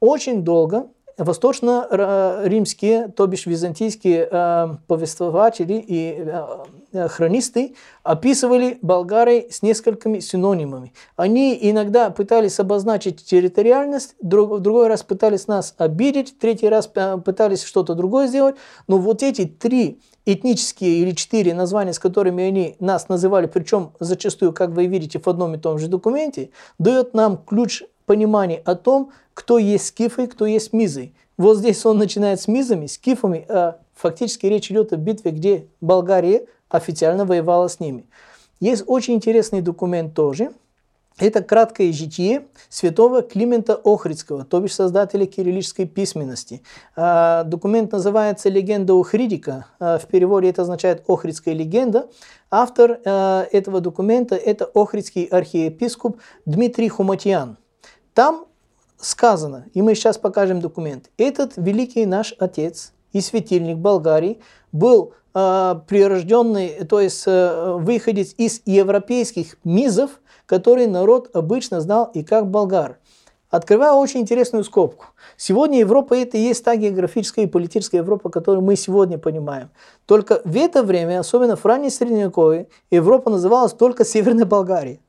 Очень 0.00 0.42
долго 0.42 0.88
восточно-римские, 1.18 3.08
то 3.08 3.26
бишь 3.26 3.46
византийские 3.46 4.28
э, 4.30 4.68
повествователи 4.86 5.84
и 5.86 6.14
э, 6.16 6.44
э, 6.92 7.08
хронисты 7.08 7.74
описывали 8.04 8.78
болгарой 8.80 9.48
с 9.50 9.62
несколькими 9.62 10.20
синонимами. 10.20 10.92
Они 11.16 11.58
иногда 11.60 12.10
пытались 12.10 12.60
обозначить 12.60 13.24
территориальность, 13.24 14.14
в 14.22 14.60
другой 14.60 14.86
раз 14.86 15.02
пытались 15.02 15.48
нас 15.48 15.74
обидеть, 15.76 16.36
в 16.36 16.38
третий 16.38 16.68
раз 16.68 16.86
пытались 17.24 17.64
что-то 17.64 17.94
другое 17.94 18.28
сделать, 18.28 18.56
но 18.86 18.98
вот 18.98 19.22
эти 19.22 19.44
три 19.44 20.00
этнические 20.24 21.00
или 21.00 21.12
четыре 21.12 21.54
названия, 21.54 21.92
с 21.92 21.98
которыми 21.98 22.44
они 22.44 22.76
нас 22.80 23.08
называли, 23.08 23.46
причем 23.46 23.92
зачастую, 23.98 24.52
как 24.52 24.70
вы 24.70 24.86
видите, 24.86 25.18
в 25.18 25.26
одном 25.26 25.54
и 25.54 25.58
том 25.58 25.78
же 25.78 25.88
документе, 25.88 26.50
дает 26.78 27.14
нам 27.14 27.38
ключ 27.38 27.82
понимания 28.08 28.60
о 28.64 28.74
том, 28.74 29.12
кто 29.34 29.58
есть 29.58 29.86
скифы, 29.86 30.26
кто 30.26 30.46
есть 30.46 30.72
мизы. 30.72 31.12
Вот 31.36 31.58
здесь 31.58 31.86
он 31.86 31.98
начинает 31.98 32.40
с 32.40 32.48
мизами, 32.48 32.86
скифами, 32.86 33.46
а 33.48 33.78
фактически 33.94 34.46
речь 34.46 34.72
идет 34.72 34.92
о 34.92 34.96
битве, 34.96 35.30
где 35.30 35.66
Болгария 35.80 36.46
официально 36.68 37.24
воевала 37.24 37.68
с 37.68 37.78
ними. 37.78 38.06
Есть 38.58 38.82
очень 38.88 39.14
интересный 39.14 39.60
документ 39.60 40.14
тоже– 40.14 40.50
это 41.18 41.42
краткое 41.42 41.92
житие 41.92 42.46
святого 42.68 43.22
Климента 43.22 43.74
Охридского, 43.74 44.44
то 44.44 44.60
бишь 44.60 44.74
создателя 44.74 45.26
кириллической 45.26 45.84
письменности. 45.84 46.62
А, 46.94 47.42
документ 47.42 47.90
называется 47.90 48.48
«Легенда 48.48 48.98
Охридика». 48.98 49.66
А, 49.80 49.98
в 49.98 50.06
переводе 50.06 50.48
это 50.48 50.62
означает 50.62 51.02
«Охридская 51.08 51.54
легенда». 51.54 52.08
Автор 52.50 53.00
а, 53.04 53.46
этого 53.50 53.80
документа– 53.80 54.36
это 54.36 54.64
охридский 54.64 55.24
архиепископ 55.24 56.18
Дмитрий 56.46 56.88
Хуматьян. 56.88 57.56
Там 58.18 58.46
сказано, 58.96 59.66
и 59.74 59.80
мы 59.80 59.94
сейчас 59.94 60.18
покажем 60.18 60.60
документ, 60.60 61.08
этот 61.18 61.52
великий 61.54 62.04
наш 62.04 62.34
отец 62.40 62.92
и 63.12 63.20
светильник 63.20 63.76
Болгарии 63.76 64.40
был 64.72 65.12
прирожденный, 65.32 66.84
то 66.84 66.98
есть 66.98 67.26
выходец 67.26 68.34
из 68.36 68.60
европейских 68.64 69.56
мизов, 69.62 70.20
который 70.46 70.88
народ 70.88 71.30
обычно 71.32 71.80
знал 71.80 72.10
и 72.12 72.24
как 72.24 72.50
болгар. 72.50 72.98
Открываю 73.50 73.94
очень 73.98 74.22
интересную 74.22 74.64
скобку. 74.64 75.06
Сегодня 75.36 75.78
Европа 75.78 76.14
это 76.14 76.38
и 76.38 76.40
есть 76.40 76.64
та 76.64 76.74
географическая 76.74 77.44
и 77.44 77.46
политическая 77.46 77.98
Европа, 77.98 78.30
которую 78.30 78.64
мы 78.64 78.74
сегодня 78.74 79.16
понимаем. 79.16 79.70
Только 80.06 80.42
в 80.44 80.56
это 80.56 80.82
время, 80.82 81.20
особенно 81.20 81.54
в 81.54 81.64
ранней 81.64 81.90
Средневековье, 81.90 82.66
Европа 82.90 83.30
называлась 83.30 83.74
только 83.74 84.04
Северной 84.04 84.44
Болгарией 84.44 85.00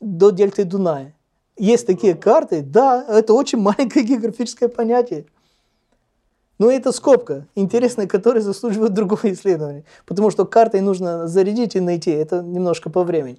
до 0.00 0.30
дельты 0.30 0.62
Дуная. 0.62 1.12
Есть 1.56 1.86
такие 1.86 2.14
карты, 2.14 2.62
да, 2.62 3.04
это 3.08 3.32
очень 3.32 3.58
маленькое 3.60 4.04
географическое 4.04 4.68
понятие. 4.68 5.26
Но 6.58 6.70
это 6.70 6.90
скобка, 6.90 7.46
интересная, 7.54 8.06
которая 8.06 8.42
заслуживает 8.42 8.94
другого 8.94 9.20
исследования. 9.32 9.84
Потому 10.06 10.30
что 10.30 10.44
картой 10.44 10.80
нужно 10.80 11.28
зарядить 11.28 11.76
и 11.76 11.80
найти, 11.80 12.10
это 12.10 12.42
немножко 12.42 12.90
по 12.90 13.04
времени 13.04 13.38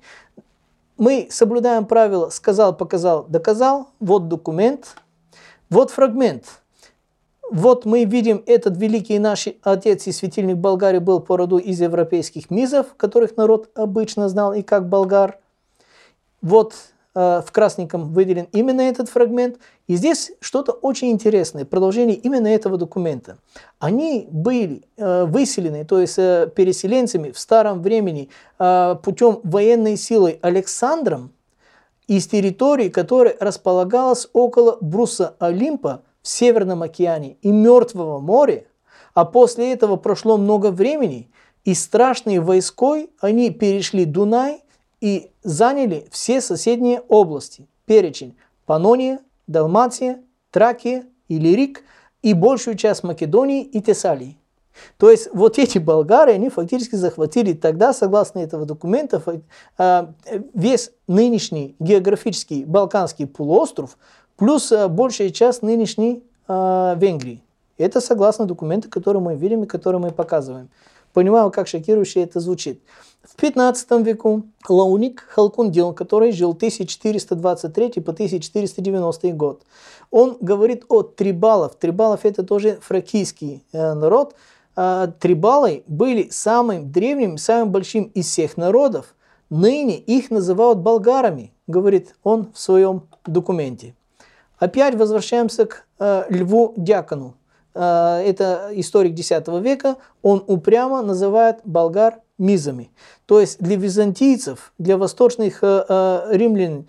мы 0.97 1.27
соблюдаем 1.29 1.85
правило 1.85 2.29
«сказал, 2.29 2.75
показал, 2.75 3.25
доказал», 3.27 3.89
вот 3.99 4.27
документ, 4.27 4.95
вот 5.69 5.91
фрагмент. 5.91 6.61
Вот 7.49 7.85
мы 7.85 8.03
видим, 8.03 8.43
этот 8.45 8.75
великий 8.77 9.19
наш 9.19 9.47
отец 9.61 10.07
и 10.07 10.11
светильник 10.11 10.57
Болгарии 10.57 10.99
был 10.99 11.21
по 11.21 11.37
роду 11.37 11.57
из 11.57 11.79
европейских 11.79 12.49
мизов, 12.49 12.87
которых 12.97 13.37
народ 13.37 13.69
обычно 13.73 14.27
знал 14.27 14.53
и 14.53 14.63
как 14.63 14.89
болгар. 14.89 15.39
Вот 16.41 16.73
в 17.17 17.51
красненьком 17.51 18.13
выделен 18.13 18.47
именно 18.51 18.81
этот 18.81 19.09
фрагмент. 19.09 19.57
И 19.87 19.95
здесь 19.95 20.31
что-то 20.39 20.71
очень 20.71 21.09
интересное, 21.09 21.65
продолжение 21.65 22.15
именно 22.15 22.47
этого 22.47 22.77
документа. 22.77 23.37
Они 23.79 24.27
были 24.29 24.83
э, 24.97 25.25
выселены, 25.25 25.83
то 25.83 25.99
есть 25.99 26.19
э, 26.19 26.51
переселенцами 26.55 27.31
в 27.31 27.39
старом 27.39 27.81
времени 27.81 28.29
путем 28.57 29.39
военной 29.43 29.97
силы 29.97 30.39
Александром 30.41 31.31
из 32.07 32.27
территории, 32.27 32.89
которая 32.89 33.35
располагалась 33.39 34.27
около 34.33 34.77
бруса 34.81 35.35
Олимпа 35.39 36.03
в 36.21 36.27
Северном 36.27 36.83
океане 36.83 37.37
и 37.41 37.51
Мертвого 37.51 38.19
моря. 38.19 38.65
А 39.13 39.25
после 39.25 39.71
этого 39.73 39.95
прошло 39.95 40.37
много 40.37 40.71
времени, 40.71 41.29
и 41.65 41.73
страшные 41.73 42.39
войской 42.39 43.09
они 43.19 43.49
перешли 43.49 44.05
Дунай 44.05 44.61
и 45.01 45.31
заняли 45.43 46.07
все 46.11 46.41
соседние 46.41 47.01
области. 47.01 47.67
Перечень 47.85 48.35
Панония, 48.65 49.19
Далмация, 49.47 50.21
Тракия, 50.51 51.05
Иллирик 51.29 51.83
и 52.21 52.33
большую 52.33 52.75
часть 52.75 53.03
Македонии 53.03 53.63
и 53.63 53.81
Тесалии. 53.81 54.37
То 54.97 55.09
есть 55.09 55.29
вот 55.33 55.57
эти 55.57 55.77
болгары, 55.77 56.33
они 56.33 56.49
фактически 56.49 56.95
захватили 56.95 57.53
тогда, 57.53 57.93
согласно 57.93 58.39
этого 58.39 58.65
документа, 58.65 59.21
а, 59.77 60.13
весь 60.53 60.91
нынешний 61.07 61.75
географический 61.79 62.63
Балканский 62.63 63.27
полуостров, 63.27 63.97
плюс 64.35 64.71
а, 64.71 64.87
большая 64.87 65.31
часть 65.31 65.63
нынешней 65.63 66.23
а, 66.47 66.95
Венгрии. 66.95 67.43
Это 67.77 68.01
согласно 68.01 68.45
документу, 68.45 68.89
который 68.89 69.21
мы 69.21 69.35
видим 69.35 69.63
и 69.63 69.67
который 69.67 69.99
мы 69.99 70.11
показываем. 70.11 70.69
Понимаю, 71.17 71.49
как 71.49 71.67
шокирующе 71.67 72.21
это 72.21 72.39
звучит. 72.39 72.79
В 73.23 73.35
15 73.37 74.05
веку 74.05 74.43
Лауник 74.69 75.25
Халкундил, 75.29 75.91
который 75.91 76.31
жил 76.31 76.51
1423 76.51 78.03
по 78.03 78.11
1490 78.11 79.31
год, 79.31 79.63
он 80.11 80.37
говорит 80.39 80.85
о 80.89 81.01
трибалов. 81.01 81.75
Трибалов 81.75 82.23
это 82.23 82.43
тоже 82.43 82.77
фракийский 82.83 83.63
э, 83.71 83.95
народ. 83.95 84.35
Э, 84.75 85.07
трибалы 85.19 85.83
были 85.87 86.29
самым 86.29 86.91
древним, 86.91 87.39
самым 87.39 87.71
большим 87.71 88.03
из 88.13 88.27
всех 88.27 88.55
народов. 88.55 89.15
Ныне 89.49 89.97
их 89.97 90.29
называют 90.29 90.77
болгарами, 90.77 91.51
говорит 91.65 92.13
он 92.21 92.51
в 92.53 92.59
своем 92.59 93.07
документе. 93.25 93.95
Опять 94.59 94.93
возвращаемся 94.93 95.65
к 95.65 95.83
э, 95.97 96.25
Льву 96.29 96.75
Дьякону. 96.77 97.33
Э, 97.77 98.23
это 98.25 98.71
историк 98.73 99.17
X 99.17 99.31
века. 99.61 99.97
Он 100.23 100.43
упрямо 100.47 101.01
называет 101.01 101.59
болгар 101.63 102.21
мизами. 102.37 102.89
То 103.25 103.39
есть 103.39 103.59
для 103.59 103.75
византийцев, 103.75 104.73
для 104.77 104.97
восточных 104.97 105.59
э, 105.61 105.85
э, 105.87 106.27
римлян 106.31 106.85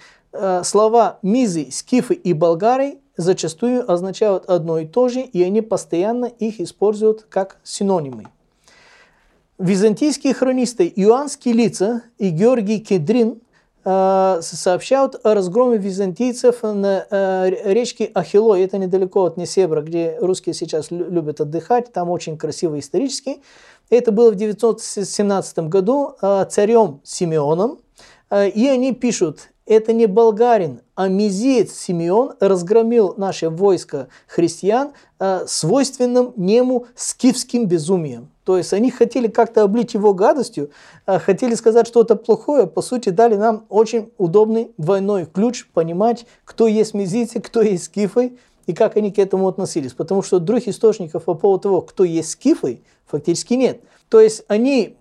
слова 0.63 1.19
мизы, 1.23 1.69
скифы 1.71 2.13
и 2.13 2.35
болгары 2.35 2.99
зачастую 3.17 3.91
означают 3.91 4.45
одно 4.45 4.79
и 4.79 4.87
то 4.87 5.09
же, 5.09 5.21
и 5.21 5.43
они 5.43 5.63
постоянно 5.63 6.27
их 6.27 6.61
используют 6.61 7.27
как 7.31 7.57
синонимы. 7.65 8.27
Византийские 9.59 10.35
хронисты 10.35 10.87
Иоанн 10.95 11.31
Скилица 11.31 12.03
и 12.19 12.29
Георгий 12.29 12.79
Кедрин 12.79 13.41
сообщают 14.43 15.17
о 15.25 15.35
разгроме 15.35 15.79
византийцев 15.79 16.63
на 16.63 17.07
э, 17.11 17.51
речке 17.73 18.11
Ахилой. 18.13 18.63
Это 18.63 18.77
недалеко 18.77 19.25
от 19.25 19.37
Несебра, 19.37 19.81
где 19.81 20.19
русские 20.21 20.55
сейчас 20.55 20.91
любят 20.91 21.41
отдыхать. 21.41 21.93
Там 21.93 22.11
очень 22.11 22.37
красиво 22.37 22.79
исторически. 22.79 23.41
Это 23.89 24.13
было 24.13 24.31
в 24.31 24.35
917 24.35 25.59
году 25.61 26.17
э, 26.21 26.47
царем 26.51 27.01
Симеоном. 27.05 27.79
Э, 28.31 28.49
и 28.49 28.69
они 28.69 28.93
пишут, 28.93 29.49
это 29.69 29.93
не 29.93 30.07
болгарин, 30.07 30.81
а 30.95 31.09
мизеец 31.09 31.73
Симеон 31.73 32.33
разгромил 32.41 33.15
наше 33.19 33.51
войско 33.51 34.09
христиан 34.27 34.93
э, 35.21 35.45
свойственным 35.47 36.33
нему 36.37 36.87
скифским 36.97 37.67
безумием. 37.67 38.31
То 38.45 38.57
есть 38.57 38.73
они 38.73 38.91
хотели 38.91 39.29
как-то 39.29 39.63
облить 39.63 39.93
его 39.93 40.15
гадостью, 40.15 40.71
э, 41.07 41.19
хотели 41.19 41.55
сказать 41.55 41.87
что-то 41.87 42.17
плохое, 42.17 42.67
по 42.67 42.81
сути 42.81 43.11
дали 43.11 43.35
нам 43.35 43.67
очень 43.69 44.11
удобный 44.17 44.73
двойной 44.79 45.27
ключ 45.27 45.67
понимать, 45.67 46.25
кто 46.47 46.67
есть 46.67 46.95
мизийцы, 46.95 47.39
кто 47.41 47.61
есть 47.61 47.85
скифы 47.85 48.39
и 48.67 48.73
как 48.73 48.97
они 48.97 49.13
к 49.13 49.19
этому 49.19 49.49
относились. 49.49 49.93
Потому 49.93 50.23
что 50.23 50.39
других 50.39 50.69
источников 50.69 51.25
по 51.25 51.35
поводу 51.35 51.63
того, 51.63 51.83
кто 51.83 52.05
есть 52.05 52.31
скифы, 52.31 52.81
фактически 53.07 53.53
нет. 53.53 53.83
То 54.09 54.19
есть 54.19 54.45
они 54.49 54.97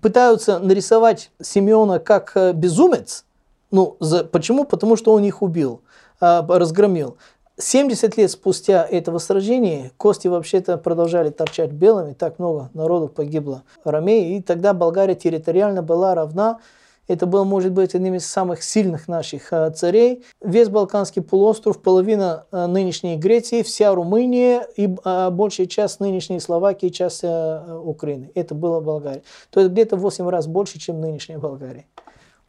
пытаются 0.00 0.60
нарисовать 0.60 1.32
Симеона 1.42 1.98
как 1.98 2.32
э, 2.36 2.52
безумец, 2.52 3.24
ну, 3.70 3.96
за, 4.00 4.24
почему? 4.24 4.64
Потому 4.64 4.96
что 4.96 5.12
он 5.12 5.24
их 5.24 5.42
убил, 5.42 5.82
а, 6.20 6.46
разгромил. 6.48 7.16
70 7.56 8.16
лет 8.16 8.30
спустя 8.30 8.86
этого 8.86 9.18
сражения 9.18 9.90
кости 9.96 10.28
вообще-то 10.28 10.78
продолжали 10.78 11.30
торчать 11.30 11.72
белыми, 11.72 12.12
так 12.12 12.38
много 12.38 12.70
народу 12.72 13.08
погибло 13.08 13.64
в 13.84 13.88
Ромеи, 13.88 14.36
и 14.36 14.42
тогда 14.42 14.72
Болгария 14.74 15.16
территориально 15.16 15.82
была 15.82 16.14
равна 16.14 16.60
это 17.08 17.24
был, 17.24 17.46
может 17.46 17.72
быть, 17.72 17.94
одним 17.94 18.14
из 18.14 18.26
самых 18.26 18.62
сильных 18.62 19.08
наших 19.08 19.50
а, 19.50 19.70
царей. 19.70 20.24
Весь 20.42 20.68
Балканский 20.68 21.22
полуостров, 21.22 21.80
половина 21.80 22.44
а, 22.52 22.66
нынешней 22.66 23.16
Греции, 23.16 23.62
вся 23.62 23.94
Румыния 23.94 24.66
и 24.76 24.94
а, 25.04 25.30
большая 25.30 25.66
часть 25.66 26.00
нынешней 26.00 26.38
Словакии, 26.38 26.90
часть 26.90 27.24
Украины. 27.24 28.30
Это 28.34 28.54
было 28.54 28.80
Болгария. 28.80 29.22
То 29.50 29.60
есть 29.60 29.72
где-то 29.72 29.96
в 29.96 30.00
8 30.00 30.28
раз 30.28 30.46
больше, 30.46 30.78
чем 30.78 31.00
нынешняя 31.00 31.38
Болгария 31.38 31.86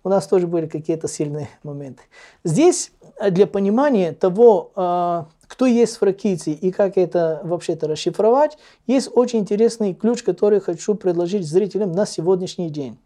у 0.03 0.09
нас 0.09 0.27
тоже 0.27 0.47
были 0.47 0.67
какие-то 0.67 1.07
сильные 1.07 1.49
моменты. 1.63 2.03
Здесь 2.43 2.91
э, 3.19 3.31
для 3.31 3.47
понимания 3.47 4.13
того, 4.13 4.71
э, 4.75 5.23
кто 5.47 5.65
есть 5.65 5.97
фракийцы 5.97 6.51
и 6.51 6.71
как 6.71 6.97
это 6.97 7.41
вообще-то 7.43 7.87
расшифровать, 7.87 8.57
есть 8.87 9.09
очень 9.13 9.39
интересный 9.39 9.93
ключ, 9.93 10.23
который 10.23 10.59
хочу 10.59 10.95
предложить 10.95 11.47
зрителям 11.47 11.91
на 11.91 12.05
сегодняшний 12.05 12.69
день. 12.69 12.97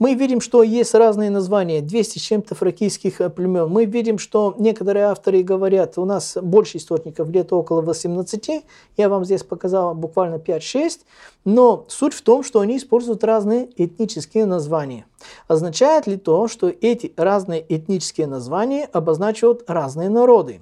Мы 0.00 0.14
видим, 0.14 0.40
что 0.40 0.64
есть 0.64 0.92
разные 0.94 1.30
названия, 1.30 1.80
200 1.80 2.18
с 2.18 2.22
чем-то 2.22 2.56
фракийских 2.56 3.20
э, 3.20 3.30
племен. 3.30 3.68
Мы 3.68 3.84
видим, 3.84 4.18
что 4.18 4.54
некоторые 4.58 5.06
авторы 5.06 5.44
говорят, 5.44 5.98
у 5.98 6.04
нас 6.04 6.36
больше 6.40 6.78
источников, 6.78 7.28
где-то 7.28 7.56
около 7.56 7.80
18. 7.80 8.64
Я 8.96 9.08
вам 9.08 9.24
здесь 9.24 9.44
показал 9.44 9.94
буквально 9.94 10.36
5-6. 10.36 11.00
Но 11.44 11.84
суть 11.88 12.12
в 12.12 12.22
том, 12.22 12.42
что 12.42 12.58
они 12.58 12.76
используют 12.78 13.22
разные 13.22 13.68
этнические 13.76 14.46
названия. 14.46 15.06
Означает 15.46 16.08
ли 16.08 16.16
то, 16.16 16.48
что 16.48 16.68
эти 16.68 17.12
разные 17.16 17.64
этнические 17.68 18.26
названия 18.26 18.88
обозначивают 18.92 19.62
разные 19.68 20.08
народы? 20.08 20.60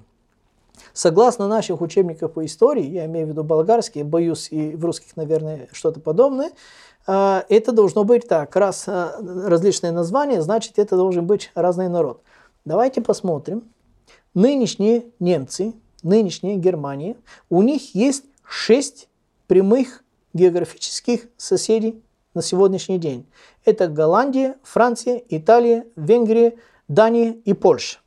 Согласно 0.93 1.47
наших 1.47 1.81
учебников 1.81 2.33
по 2.33 2.45
истории, 2.45 2.85
я 2.85 3.05
имею 3.05 3.25
в 3.25 3.29
виду 3.29 3.43
болгарские, 3.43 4.03
боюсь 4.03 4.49
и 4.51 4.75
в 4.75 4.85
русских, 4.85 5.15
наверное, 5.15 5.67
что-то 5.71 5.99
подобное, 5.99 6.51
это 7.05 7.71
должно 7.71 8.03
быть 8.03 8.27
так. 8.27 8.55
Раз 8.55 8.85
а, 8.87 9.17
различные 9.19 9.91
названия, 9.91 10.41
значит, 10.41 10.79
это 10.79 10.95
должен 10.95 11.25
быть 11.25 11.51
разный 11.55 11.89
народ. 11.89 12.21
Давайте 12.65 13.01
посмотрим. 13.01 13.63
Нынешние 14.33 15.05
немцы, 15.19 15.73
нынешняя 16.01 16.55
Германия, 16.57 17.17
у 17.49 17.61
них 17.61 17.93
есть 17.93 18.23
шесть 18.47 19.09
прямых 19.47 20.03
географических 20.33 21.27
соседей 21.37 22.01
на 22.33 22.41
сегодняшний 22.41 22.97
день. 22.97 23.25
Это 23.65 23.87
Голландия, 23.87 24.55
Франция, 24.63 25.21
Италия, 25.29 25.85
Венгрия, 25.95 26.55
Дания 26.87 27.35
и 27.45 27.53
Польша. 27.53 27.99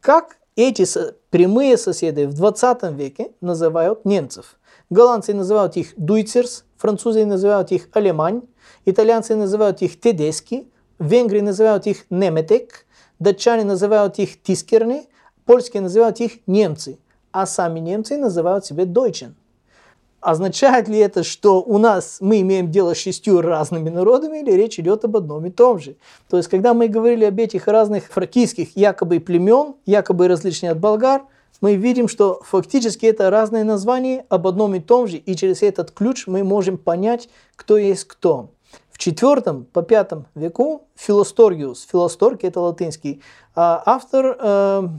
Как 0.00 0.38
эти 0.56 0.86
прямые 1.30 1.76
соседи 1.76 2.24
в 2.24 2.34
20 2.34 2.82
веке 2.92 3.32
называют 3.40 4.04
немцев? 4.04 4.58
Голландцы 4.88 5.34
называют 5.34 5.76
их 5.76 5.92
дуйцерс, 5.96 6.64
французы 6.80 7.26
называют 7.26 7.72
их 7.72 7.88
алемань, 7.92 8.42
итальянцы 8.86 9.36
называют 9.36 9.82
их 9.82 10.00
тедески, 10.00 10.66
венгры 10.98 11.42
называют 11.42 11.86
их 11.86 12.06
неметек, 12.08 12.86
датчане 13.18 13.64
называют 13.64 14.18
их 14.18 14.42
тискерны, 14.42 15.06
польские 15.44 15.82
называют 15.82 16.20
их 16.20 16.38
немцы, 16.46 16.98
а 17.32 17.44
сами 17.44 17.80
немцы 17.80 18.16
называют 18.16 18.64
себя 18.64 18.86
дойчен. 18.86 19.36
Означает 20.22 20.88
ли 20.88 20.98
это, 20.98 21.22
что 21.22 21.62
у 21.62 21.78
нас 21.78 22.18
мы 22.20 22.40
имеем 22.40 22.70
дело 22.70 22.94
с 22.94 22.98
шестью 22.98 23.40
разными 23.40 23.90
народами, 23.90 24.38
или 24.38 24.52
речь 24.52 24.78
идет 24.78 25.04
об 25.04 25.16
одном 25.16 25.46
и 25.46 25.50
том 25.50 25.78
же? 25.78 25.96
То 26.28 26.36
есть, 26.36 26.48
когда 26.48 26.74
мы 26.74 26.88
говорили 26.88 27.24
об 27.24 27.38
этих 27.38 27.68
разных 27.68 28.04
фракийских 28.04 28.76
якобы 28.76 29.20
племен, 29.20 29.76
якобы 29.84 30.28
различные 30.28 30.72
от 30.72 30.78
болгар– 30.78 31.22
мы 31.60 31.76
видим, 31.76 32.08
что 32.08 32.40
фактически 32.44 33.06
это 33.06 33.30
разные 33.30 33.64
названия 33.64 34.24
об 34.28 34.46
одном 34.46 34.74
и 34.74 34.80
том 34.80 35.06
же, 35.06 35.16
и 35.16 35.36
через 35.36 35.62
этот 35.62 35.90
ключ 35.90 36.26
мы 36.26 36.42
можем 36.42 36.78
понять, 36.78 37.28
кто 37.56 37.76
есть 37.76 38.04
кто. 38.04 38.50
В 38.90 38.98
IV 38.98 39.64
по 39.64 39.80
V 39.82 40.24
веку 40.34 40.82
Филосторгиус, 40.96 41.86
Филосторг 41.90 42.44
это 42.44 42.60
латинский, 42.60 43.22
а 43.54 43.82
автор 43.84 44.90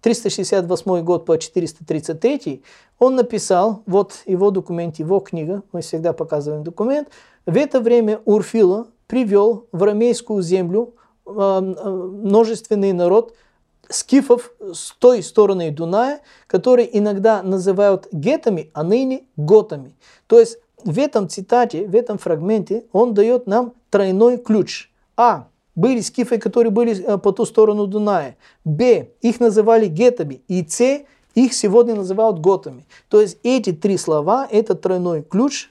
368 0.00 0.90
э, 0.90 1.02
год 1.02 1.26
по 1.26 1.38
433, 1.38 2.62
он 2.98 3.14
написал, 3.16 3.82
вот 3.86 4.22
его 4.26 4.50
документ, 4.50 4.98
его 4.98 5.20
книга, 5.20 5.62
мы 5.72 5.80
всегда 5.80 6.12
показываем 6.12 6.64
документ, 6.64 7.08
в 7.46 7.56
это 7.56 7.80
время 7.80 8.20
Урфила 8.24 8.88
привел 9.06 9.66
в 9.70 9.82
ромейскую 9.82 10.42
землю 10.42 10.94
э, 11.24 11.30
э, 11.30 11.88
множественный 11.88 12.92
народ– 12.92 13.34
скифов 13.88 14.52
с 14.60 14.92
той 14.98 15.22
стороны 15.22 15.70
Дуная, 15.70 16.20
которые 16.46 16.96
иногда 16.98 17.42
называют 17.42 18.08
гетами, 18.12 18.70
а 18.74 18.82
ныне 18.82 19.24
готами. 19.36 19.94
То 20.26 20.38
есть 20.38 20.58
в 20.84 20.98
этом 20.98 21.28
цитате, 21.28 21.86
в 21.86 21.94
этом 21.94 22.18
фрагменте 22.18 22.84
он 22.92 23.14
дает 23.14 23.46
нам 23.46 23.74
тройной 23.90 24.38
ключ. 24.38 24.90
А. 25.16 25.48
Были 25.74 26.00
скифы, 26.00 26.38
которые 26.38 26.70
были 26.70 26.98
э, 27.02 27.18
по 27.18 27.32
ту 27.32 27.44
сторону 27.44 27.86
Дуная. 27.86 28.36
Б. 28.64 29.08
Их 29.20 29.40
называли 29.40 29.86
гетами. 29.86 30.42
И 30.48 30.64
С. 30.66 31.04
Их 31.34 31.52
сегодня 31.52 31.94
называют 31.94 32.38
готами. 32.38 32.86
То 33.10 33.20
есть 33.20 33.38
эти 33.42 33.72
три 33.72 33.98
слова, 33.98 34.48
это 34.50 34.74
тройной 34.74 35.22
ключ, 35.22 35.70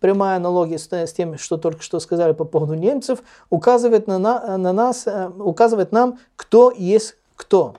прямая 0.00 0.36
аналогия 0.36 0.78
с, 0.78 0.92
с 0.92 1.12
тем, 1.12 1.38
что 1.38 1.58
только 1.58 1.82
что 1.82 2.00
сказали 2.00 2.32
по 2.32 2.44
поводу 2.44 2.74
немцев, 2.74 3.20
указывает 3.48 4.08
на, 4.08 4.18
на, 4.18 4.58
на 4.58 4.72
нас, 4.72 5.06
э, 5.06 5.30
указывает 5.38 5.92
нам, 5.92 6.18
кто 6.34 6.72
есть 6.76 7.14
кто? 7.36 7.76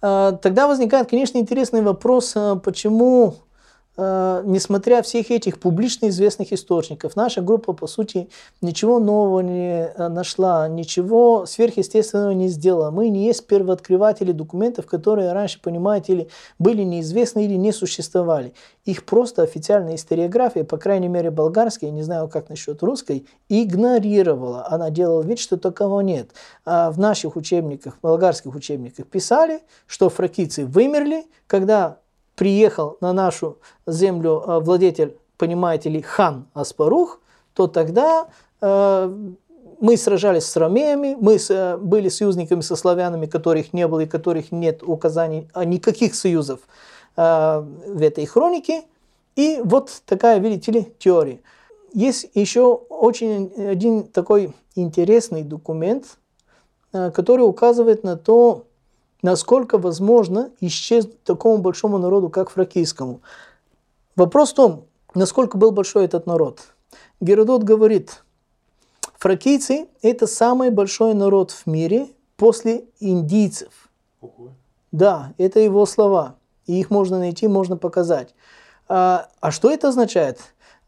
А, 0.00 0.32
тогда 0.32 0.68
возникает, 0.68 1.10
конечно, 1.10 1.38
интересный 1.38 1.82
вопрос, 1.82 2.32
а, 2.36 2.56
почему 2.56 3.34
несмотря 3.98 5.02
всех 5.02 5.32
этих 5.32 5.58
публично 5.58 6.08
известных 6.08 6.52
источников, 6.52 7.16
наша 7.16 7.40
группа, 7.40 7.72
по 7.72 7.88
сути, 7.88 8.28
ничего 8.60 9.00
нового 9.00 9.40
не 9.40 9.86
э, 9.86 10.08
нашла, 10.08 10.68
ничего 10.68 11.46
сверхъестественного 11.46 12.30
не 12.30 12.46
сделала. 12.46 12.92
Мы 12.92 13.08
не 13.08 13.26
есть 13.26 13.46
первооткрыватели 13.48 14.30
документов, 14.30 14.86
которые 14.86 15.32
раньше, 15.32 15.60
понимаете, 15.60 16.12
или 16.12 16.28
были 16.60 16.82
неизвестны, 16.82 17.44
или 17.44 17.54
не 17.54 17.72
существовали. 17.72 18.54
Их 18.84 19.04
просто 19.04 19.42
официальная 19.42 19.96
историография, 19.96 20.62
по 20.62 20.76
крайней 20.76 21.08
мере 21.08 21.32
болгарская, 21.32 21.90
не 21.90 22.02
знаю, 22.02 22.28
как 22.28 22.48
насчет 22.50 22.82
русской, 22.84 23.26
игнорировала. 23.48 24.64
Она 24.70 24.90
делала 24.90 25.22
вид, 25.22 25.40
что 25.40 25.56
такого 25.56 26.00
нет. 26.00 26.30
А 26.64 26.92
в 26.92 27.00
наших 27.00 27.34
учебниках, 27.34 27.98
болгарских 28.00 28.54
учебниках 28.54 29.06
писали, 29.06 29.60
что 29.88 30.08
фракийцы 30.08 30.64
вымерли, 30.64 31.26
когда 31.48 31.98
приехал 32.38 32.96
на 33.00 33.12
нашу 33.12 33.58
землю 33.86 34.42
э, 34.46 34.60
владетель, 34.60 35.18
понимаете 35.36 35.90
ли, 35.90 36.00
хан 36.00 36.46
Аспарух, 36.54 37.20
то 37.52 37.66
тогда 37.66 38.28
э, 38.60 39.12
мы 39.80 39.96
сражались 39.96 40.44
с 40.44 40.56
ромеями, 40.56 41.16
мы 41.20 41.36
э, 41.36 41.76
были 41.76 42.08
союзниками 42.08 42.60
со 42.60 42.76
славянами, 42.76 43.26
которых 43.26 43.72
не 43.72 43.88
было 43.88 44.00
и 44.00 44.06
которых 44.06 44.52
нет 44.52 44.84
указаний, 44.84 45.48
а 45.52 45.64
никаких 45.64 46.14
союзов 46.14 46.60
в 47.16 48.00
этой 48.00 48.26
хронике. 48.26 48.84
И 49.34 49.60
вот 49.64 49.90
такая, 50.06 50.38
видите 50.38 50.70
ли, 50.70 50.92
теория. 51.00 51.40
Есть 51.92 52.30
еще 52.34 52.74
очень 52.74 53.52
один 53.56 54.04
такой 54.04 54.54
интересный 54.76 55.42
документ, 55.42 56.04
который 56.92 57.42
указывает 57.42 58.04
на 58.04 58.16
то, 58.16 58.67
насколько 59.22 59.78
возможно 59.78 60.50
исчезнуть 60.60 61.22
такому 61.24 61.58
большому 61.58 61.98
народу, 61.98 62.28
как 62.28 62.50
фракийскому. 62.50 63.20
Вопрос 64.16 64.52
в 64.52 64.54
том, 64.54 64.84
насколько 65.14 65.56
был 65.56 65.70
большой 65.70 66.04
этот 66.04 66.26
народ. 66.26 66.60
Геродот 67.20 67.62
говорит, 67.62 68.22
Фракийцы– 69.18 69.88
это 70.02 70.28
самый 70.28 70.70
большой 70.70 71.12
народ 71.12 71.50
в 71.50 71.66
мире 71.66 72.06
после 72.36 72.84
индийцев. 73.00 73.90
Да, 74.92 75.34
это 75.38 75.58
его 75.58 75.86
слова. 75.86 76.36
И 76.66 76.78
их 76.78 76.90
можно 76.90 77.18
найти, 77.18 77.48
можно 77.48 77.76
показать. 77.76 78.32
А, 78.88 79.28
а 79.40 79.50
что 79.50 79.70
это 79.70 79.88
означает? 79.88 80.38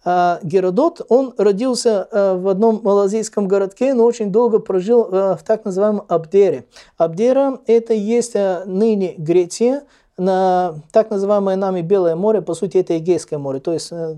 А, 0.05 0.41
Геродот, 0.43 1.03
он 1.09 1.35
родился 1.37 2.09
а, 2.11 2.35
в 2.37 2.49
одном 2.49 2.81
малазийском 2.83 3.49
городке, 3.49 3.95
но 3.95 4.05
очень 4.05 4.33
долго 4.33 4.59
прожил 4.59 5.09
а, 5.11 5.37
в 5.37 5.43
так 5.43 5.65
называемом 5.65 6.05
Абдере. 6.09 6.65
Абдера– 6.97 7.61
это 7.67 7.93
есть 7.95 8.35
ныне 8.67 9.15
Греция, 9.19 9.83
на 10.21 10.75
так 10.93 11.09
называемое 11.11 11.57
нами 11.57 11.81
Белое 11.81 12.15
море, 12.15 12.43
по 12.43 12.53
сути, 12.53 12.77
это 12.77 12.99
Эгейское 12.99 13.39
море. 13.39 13.59
То 13.59 13.73
есть 13.73 13.89
э, 13.91 14.17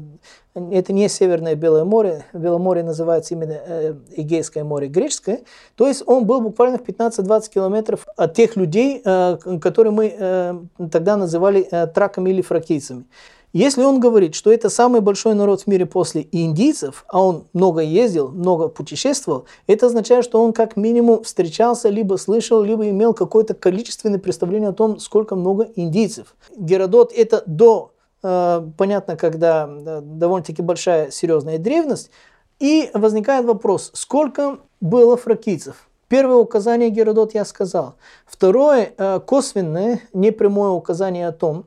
это 0.52 0.92
не 0.92 1.08
Северное 1.08 1.54
Белое 1.54 1.84
море, 1.84 2.24
Белое 2.32 2.58
море 2.58 2.82
называется 2.82 3.34
именно 3.34 3.52
э, 3.64 3.94
Эгейское 4.16 4.64
море 4.64 4.88
греческое. 4.88 5.42
То 5.76 5.86
есть 5.86 6.02
он 6.04 6.24
был 6.26 6.40
буквально 6.40 6.78
в 6.78 6.82
15-20 6.82 7.50
километров 7.50 8.06
от 8.16 8.34
тех 8.34 8.56
людей, 8.56 9.00
э, 9.04 9.38
которые 9.60 9.92
мы 9.92 10.68
тогда 10.90 11.16
называли 11.16 11.68
траками 11.94 12.30
или 12.30 12.42
фракийцами. 12.42 13.04
Если 13.52 13.82
он 13.82 14.00
говорит, 14.00 14.34
что 14.34 14.50
это 14.50 14.70
самый 14.70 15.02
большой 15.02 15.34
народ 15.34 15.62
в 15.62 15.66
мире 15.66 15.84
после 15.84 16.26
индийцев, 16.32 17.04
а 17.08 17.22
он 17.22 17.44
много 17.52 17.80
ездил, 17.82 18.30
много 18.30 18.68
путешествовал, 18.68 19.44
это 19.66 19.86
означает, 19.86 20.24
что 20.24 20.42
он 20.42 20.54
как 20.54 20.76
минимум 20.76 21.22
встречался, 21.22 21.90
либо 21.90 22.16
слышал, 22.16 22.62
либо 22.62 22.88
имел 22.88 23.12
какое-то 23.12 23.52
количественное 23.52 24.18
представление 24.18 24.70
о 24.70 24.72
том, 24.72 24.98
сколько 24.98 25.36
много 25.36 25.68
индийцев. 25.76 26.34
Геродот 26.56 27.12
это 27.12 27.42
до, 27.44 27.92
э, 28.22 28.66
понятно, 28.78 29.16
когда 29.16 29.66
довольно-таки 29.66 30.62
большая 30.62 31.10
серьезная 31.10 31.58
древность, 31.58 32.10
и 32.58 32.90
возникает 32.94 33.44
вопрос, 33.44 33.90
сколько 33.92 34.60
было 34.80 35.18
фракийцев? 35.18 35.88
Первое 36.08 36.36
указание 36.36 36.90
Геродот 36.90 37.34
я 37.34 37.44
сказал. 37.44 37.96
Второе, 38.26 38.92
э, 38.96 39.20
косвенное, 39.26 40.00
непрямое 40.12 40.70
указание 40.70 41.26
о 41.26 41.32
том, 41.32 41.66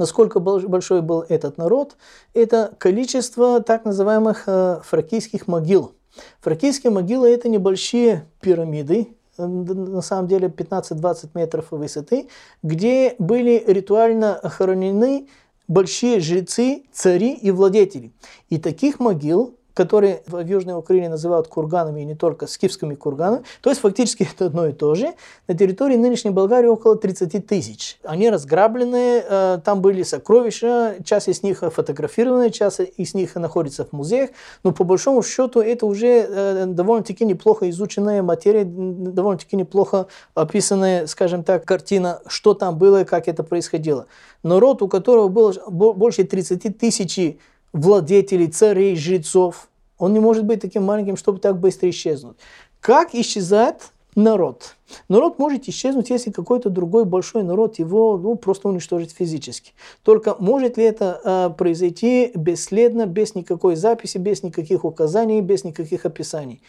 насколько 0.00 0.40
большой 0.40 1.02
был 1.02 1.24
этот 1.28 1.58
народ, 1.58 1.96
это 2.32 2.72
количество 2.78 3.60
так 3.60 3.84
называемых 3.84 4.44
э, 4.46 4.80
фракийских 4.82 5.46
могил. 5.46 5.92
Фракийские 6.40 6.90
могилы– 6.90 7.28
это 7.30 7.50
небольшие 7.50 8.26
пирамиды, 8.40 9.08
э, 9.36 9.46
на 9.46 10.00
самом 10.00 10.26
деле 10.26 10.48
15-20 10.48 11.30
метров 11.34 11.66
высоты, 11.70 12.28
где 12.62 13.14
были 13.18 13.62
ритуально 13.66 14.36
охоронены 14.36 15.28
большие 15.68 16.18
жрецы, 16.20 16.84
цари 16.92 17.34
и 17.34 17.50
владетели. 17.50 18.10
И 18.48 18.56
таких 18.56 19.00
могил 19.00 19.58
которые 19.80 20.22
в 20.26 20.38
Южной 20.46 20.76
Украине 20.76 21.08
называют 21.08 21.48
курганами 21.48 22.02
и 22.02 22.04
не 22.04 22.14
только 22.14 22.46
скифскими 22.46 22.94
курганами. 22.94 23.44
То 23.62 23.70
есть 23.70 23.80
фактически 23.80 24.28
это 24.34 24.44
одно 24.44 24.66
и 24.66 24.72
то 24.72 24.94
же. 24.94 25.14
На 25.48 25.56
территории 25.56 25.96
нынешней 25.96 26.32
Болгарии 26.32 26.66
около 26.66 26.96
30 26.96 27.46
тысяч. 27.46 27.98
Они 28.04 28.28
разграблены, 28.28 29.24
э, 29.26 29.58
там 29.64 29.80
были 29.80 30.02
сокровища, 30.02 30.96
часть 31.02 31.28
из 31.28 31.42
них 31.42 31.60
фотографированы, 31.60 32.50
часть 32.50 32.80
из 32.98 33.14
них 33.14 33.36
находится 33.36 33.86
в 33.86 33.92
музеях. 33.94 34.28
Но 34.64 34.72
по 34.72 34.84
большому 34.84 35.22
счету 35.22 35.62
это 35.62 35.86
уже 35.86 36.26
э, 36.28 36.66
довольно-таки 36.66 37.24
неплохо 37.24 37.70
изученная 37.70 38.22
материя, 38.22 38.64
довольно-таки 38.64 39.56
неплохо 39.56 40.08
описанная, 40.34 41.06
скажем 41.06 41.42
так, 41.42 41.64
картина, 41.64 42.20
что 42.26 42.52
там 42.52 42.76
было 42.76 43.00
и 43.00 43.04
как 43.06 43.28
это 43.28 43.44
происходило. 43.44 44.08
Народ, 44.42 44.82
у 44.82 44.88
которого 44.88 45.28
было 45.28 45.54
больше 45.70 46.24
30 46.24 46.76
тысяч 46.76 47.38
владетелей, 47.72 48.48
царей, 48.48 48.96
жрецов. 48.96 49.69
Он 50.00 50.14
не 50.14 50.18
может 50.18 50.44
быть 50.44 50.60
таким 50.60 50.82
маленьким, 50.82 51.16
чтобы 51.16 51.38
так 51.38 51.60
быстро 51.60 51.88
исчезнуть. 51.90 52.36
Как 52.80 53.14
исчезает 53.14 53.90
народ? 54.16 54.74
Народ 55.08 55.38
может 55.38 55.68
исчезнуть, 55.68 56.08
если 56.08 56.30
какой-то 56.30 56.70
другой 56.70 57.04
большой 57.04 57.42
народ 57.42 57.78
его 57.78 58.16
ну, 58.16 58.34
просто 58.34 58.68
уничтожит 58.68 59.12
физически. 59.12 59.72
Только 60.02 60.34
может 60.38 60.78
ли 60.78 60.84
это 60.84 61.20
э, 61.22 61.50
произойти 61.56 62.32
бесследно, 62.34 63.04
без 63.04 63.34
никакой 63.34 63.76
записи, 63.76 64.16
без 64.16 64.42
никаких 64.42 64.84
указаний, 64.86 65.42
без 65.42 65.64
никаких 65.64 66.06
описаний? 66.06 66.62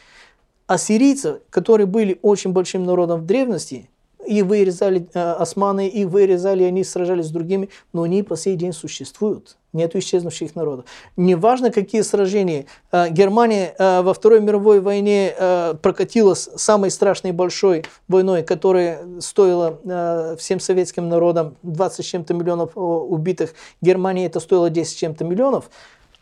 Ассирийцы, 0.68 1.40
которые 1.50 1.88
были 1.88 2.20
очень 2.22 2.52
большим 2.52 2.84
народом 2.84 3.22
в 3.22 3.26
древности, 3.26 3.90
их 4.26 4.46
вырезали 4.46 5.08
э, 5.14 5.20
османы, 5.20 5.88
их 5.88 6.08
вырезали, 6.08 6.64
они 6.64 6.84
сражались 6.84 7.28
с 7.28 7.32
другими, 7.32 7.70
но 7.94 8.04
они 8.04 8.24
по 8.24 8.38
сей 8.38 8.56
день 8.56 8.74
существуют. 8.74 9.58
Нет 9.74 9.96
исчезнувших 9.96 10.56
народов. 10.56 10.86
Неважно, 11.16 11.72
какие 11.72 12.02
сражения. 12.02 12.66
Э, 12.92 13.10
Германия 13.10 13.74
э, 13.78 14.02
во 14.02 14.14
Второй 14.14 14.42
мировой 14.42 14.80
войне 14.80 15.34
прокатилась 15.82 16.50
самой 16.56 16.92
страшной 16.92 17.32
большой 17.32 17.86
войной, 18.08 18.44
которая 18.44 19.06
стоила 19.20 20.36
всем 20.38 20.60
советским 20.60 21.10
народам 21.10 21.56
20 21.64 22.06
с 22.06 22.08
чем-то 22.08 22.34
миллионов 22.34 22.72
убитых. 22.76 23.54
Германии 23.82 24.26
это 24.26 24.40
стоило 24.40 24.70
10 24.70 24.92
с 24.92 24.96
чем-то 24.96 25.24
миллионов. 25.24 25.70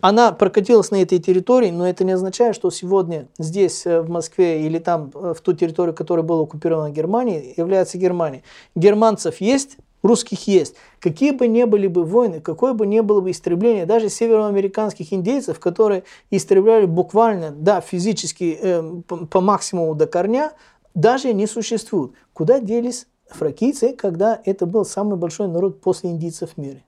Она 0.02 0.32
прокатилась 0.32 0.92
на 0.92 1.02
этой 1.02 1.20
территории, 1.20 1.72
но 1.72 1.88
это 1.88 2.04
не 2.04 2.14
означает, 2.14 2.56
что 2.56 2.72
сегодня 2.72 3.28
здесь, 3.38 3.86
в 3.86 4.10
Москве, 4.10 4.66
или 4.66 4.80
там, 4.80 5.12
в 5.14 5.36
ту 5.42 5.54
территорию, 5.54 5.94
которая 5.94 6.26
была 6.26 6.44
оккупирована 6.44 6.90
Германией, 6.90 7.54
является 7.58 7.98
Германия. 7.98 8.44
Германцев 8.76 9.42
есть, 9.42 9.78
русских 10.02 10.48
есть. 10.48 10.76
Какие 11.00 11.32
бы 11.32 11.48
ни 11.48 11.64
были 11.64 11.88
бы 11.88 12.04
войны, 12.04 12.40
какое 12.40 12.74
бы 12.74 12.88
ни 12.88 13.00
было 13.02 13.22
бы 13.22 13.32
истребление, 13.32 13.86
даже 13.86 14.10
североамериканских 14.10 15.12
индейцев, 15.12 15.60
которые 15.60 16.04
истребляли 16.32 16.86
буквально, 16.86 17.52
да, 17.52 17.82
физически 17.82 18.58
э, 18.62 19.02
по, 19.08 19.18
по 19.26 19.42
максимуму 19.42 19.96
до 19.96 20.08
корня, 20.08 20.54
даже 20.96 21.34
не 21.34 21.48
существуют. 21.48 22.14
Куда 22.34 22.60
делись 22.60 23.08
фракийцы, 23.30 23.94
когда 23.94 24.42
это 24.46 24.66
был 24.66 24.86
самый 24.86 25.18
большой 25.18 25.48
народ 25.48 25.82
после 25.82 26.10
индийцев 26.12 26.52
в 26.56 26.58
мире? 26.58 26.84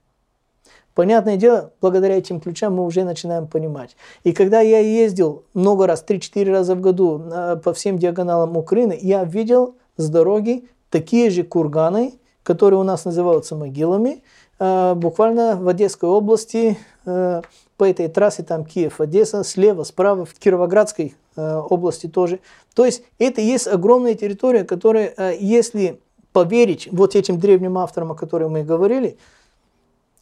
Понятное 0.93 1.37
дело, 1.37 1.71
благодаря 1.79 2.17
этим 2.17 2.41
ключам 2.41 2.75
мы 2.75 2.85
уже 2.85 3.03
начинаем 3.03 3.47
понимать. 3.47 3.95
И 4.23 4.33
когда 4.33 4.59
я 4.59 4.79
ездил 4.79 5.43
много 5.53 5.87
раз, 5.87 6.03
3-4 6.07 6.51
раза 6.51 6.75
в 6.75 6.81
году 6.81 7.21
э, 7.31 7.55
по 7.63 7.73
всем 7.73 7.97
диагоналам 7.97 8.57
Украины, 8.57 8.97
я 9.01 9.23
видел 9.23 9.75
с 9.95 10.09
дороги 10.09 10.67
такие 10.89 11.29
же 11.29 11.43
курганы, 11.43 12.15
которые 12.43 12.79
у 12.79 12.83
нас 12.83 13.05
называются 13.05 13.55
могилами, 13.55 14.21
э, 14.59 14.93
буквально 14.95 15.55
в 15.55 15.67
Одесской 15.69 16.09
области, 16.09 16.77
э, 17.05 17.41
по 17.77 17.83
этой 17.85 18.09
трассе, 18.09 18.43
там 18.43 18.65
Киев-Одесса, 18.65 19.43
слева, 19.43 19.83
справа, 19.83 20.25
в 20.25 20.33
Кировоградской 20.35 21.15
области 21.35 22.07
тоже. 22.07 22.39
То 22.75 22.85
есть 22.85 23.03
это 23.17 23.39
есть 23.39 23.65
огромная 23.65 24.13
территория, 24.15 24.65
которая, 24.65 25.13
если 25.39 25.99
поверить 26.33 26.89
вот 26.91 27.15
этим 27.15 27.39
древним 27.39 27.77
авторам, 27.77 28.11
о 28.11 28.15
которых 28.15 28.49
мы 28.49 28.63
говорили, 28.63 29.17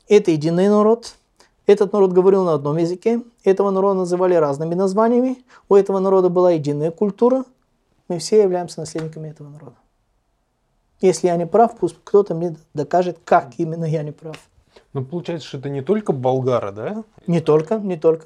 это 0.09 0.31
единый 0.31 0.67
народ, 0.67 1.15
этот 1.65 1.93
народ 1.93 2.11
говорил 2.11 2.43
на 2.43 2.53
одном 2.53 2.77
языке, 2.77 3.21
этого 3.43 3.69
народа 3.69 3.99
называли 3.99 4.33
разными 4.33 4.73
названиями, 4.73 5.43
у 5.69 5.75
этого 5.75 5.99
народа 5.99 6.29
была 6.29 6.51
единая 6.51 6.91
культура, 6.91 7.45
мы 8.07 8.17
все 8.17 8.41
являемся 8.41 8.79
наследниками 8.79 9.29
этого 9.29 9.49
народа. 9.49 9.75
Если 10.99 11.27
я 11.27 11.37
не 11.37 11.45
прав, 11.45 11.77
пусть 11.77 11.95
кто-то 12.03 12.35
мне 12.35 12.57
докажет, 12.73 13.19
как 13.23 13.51
именно 13.57 13.85
я 13.85 14.03
не 14.03 14.11
прав. 14.11 14.37
Ну, 14.93 15.05
получается, 15.05 15.47
что 15.47 15.59
это 15.59 15.69
не 15.69 15.81
только 15.81 16.11
болгары, 16.11 16.71
да? 16.71 17.03
Не 17.27 17.39
только, 17.39 17.77
не 17.77 17.95
только. 17.95 18.25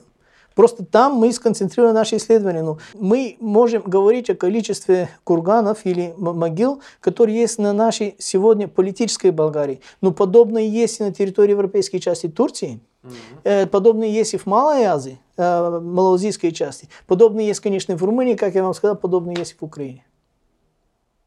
Просто 0.56 0.86
там 0.86 1.16
мы 1.16 1.32
сконцентрировали 1.32 1.94
наши 1.94 2.18
исследования. 2.18 2.64
Ну, 2.64 2.80
мы 2.94 3.38
можем 3.40 3.82
говорить 3.84 4.30
о 4.30 4.36
количестве 4.36 5.10
курганов 5.24 5.86
или 5.86 6.14
могил, 6.18 6.82
которые 7.00 7.40
есть 7.40 7.60
на 7.60 7.74
нашей 7.74 8.16
сегодня 8.20 8.68
политической 8.68 9.32
Болгарии. 9.32 9.82
Но 10.02 10.12
подобное 10.12 10.64
есть 10.64 11.00
и 11.00 11.04
на 11.04 11.14
территории 11.14 11.52
европейской 11.52 12.00
части 12.00 12.28
Турции. 12.28 12.80
Mm-hmm. 13.04 13.68
Подобные 13.68 14.14
есть 14.14 14.34
и 14.34 14.38
в 14.38 14.46
Малой 14.46 14.84
Азии, 14.84 15.20
э, 15.36 15.80
малоазийской 15.80 16.52
части. 16.54 16.88
Подобные 17.06 17.48
есть, 17.48 17.60
конечно, 17.60 17.92
и 17.92 17.96
в 17.96 18.04
Румынии, 18.04 18.36
как 18.36 18.56
я 18.56 18.64
вам 18.64 18.74
сказал, 18.74 18.96
подобные 18.96 19.36
есть 19.38 19.52
и 19.54 19.56
в 19.60 19.64
Украине. 19.64 20.06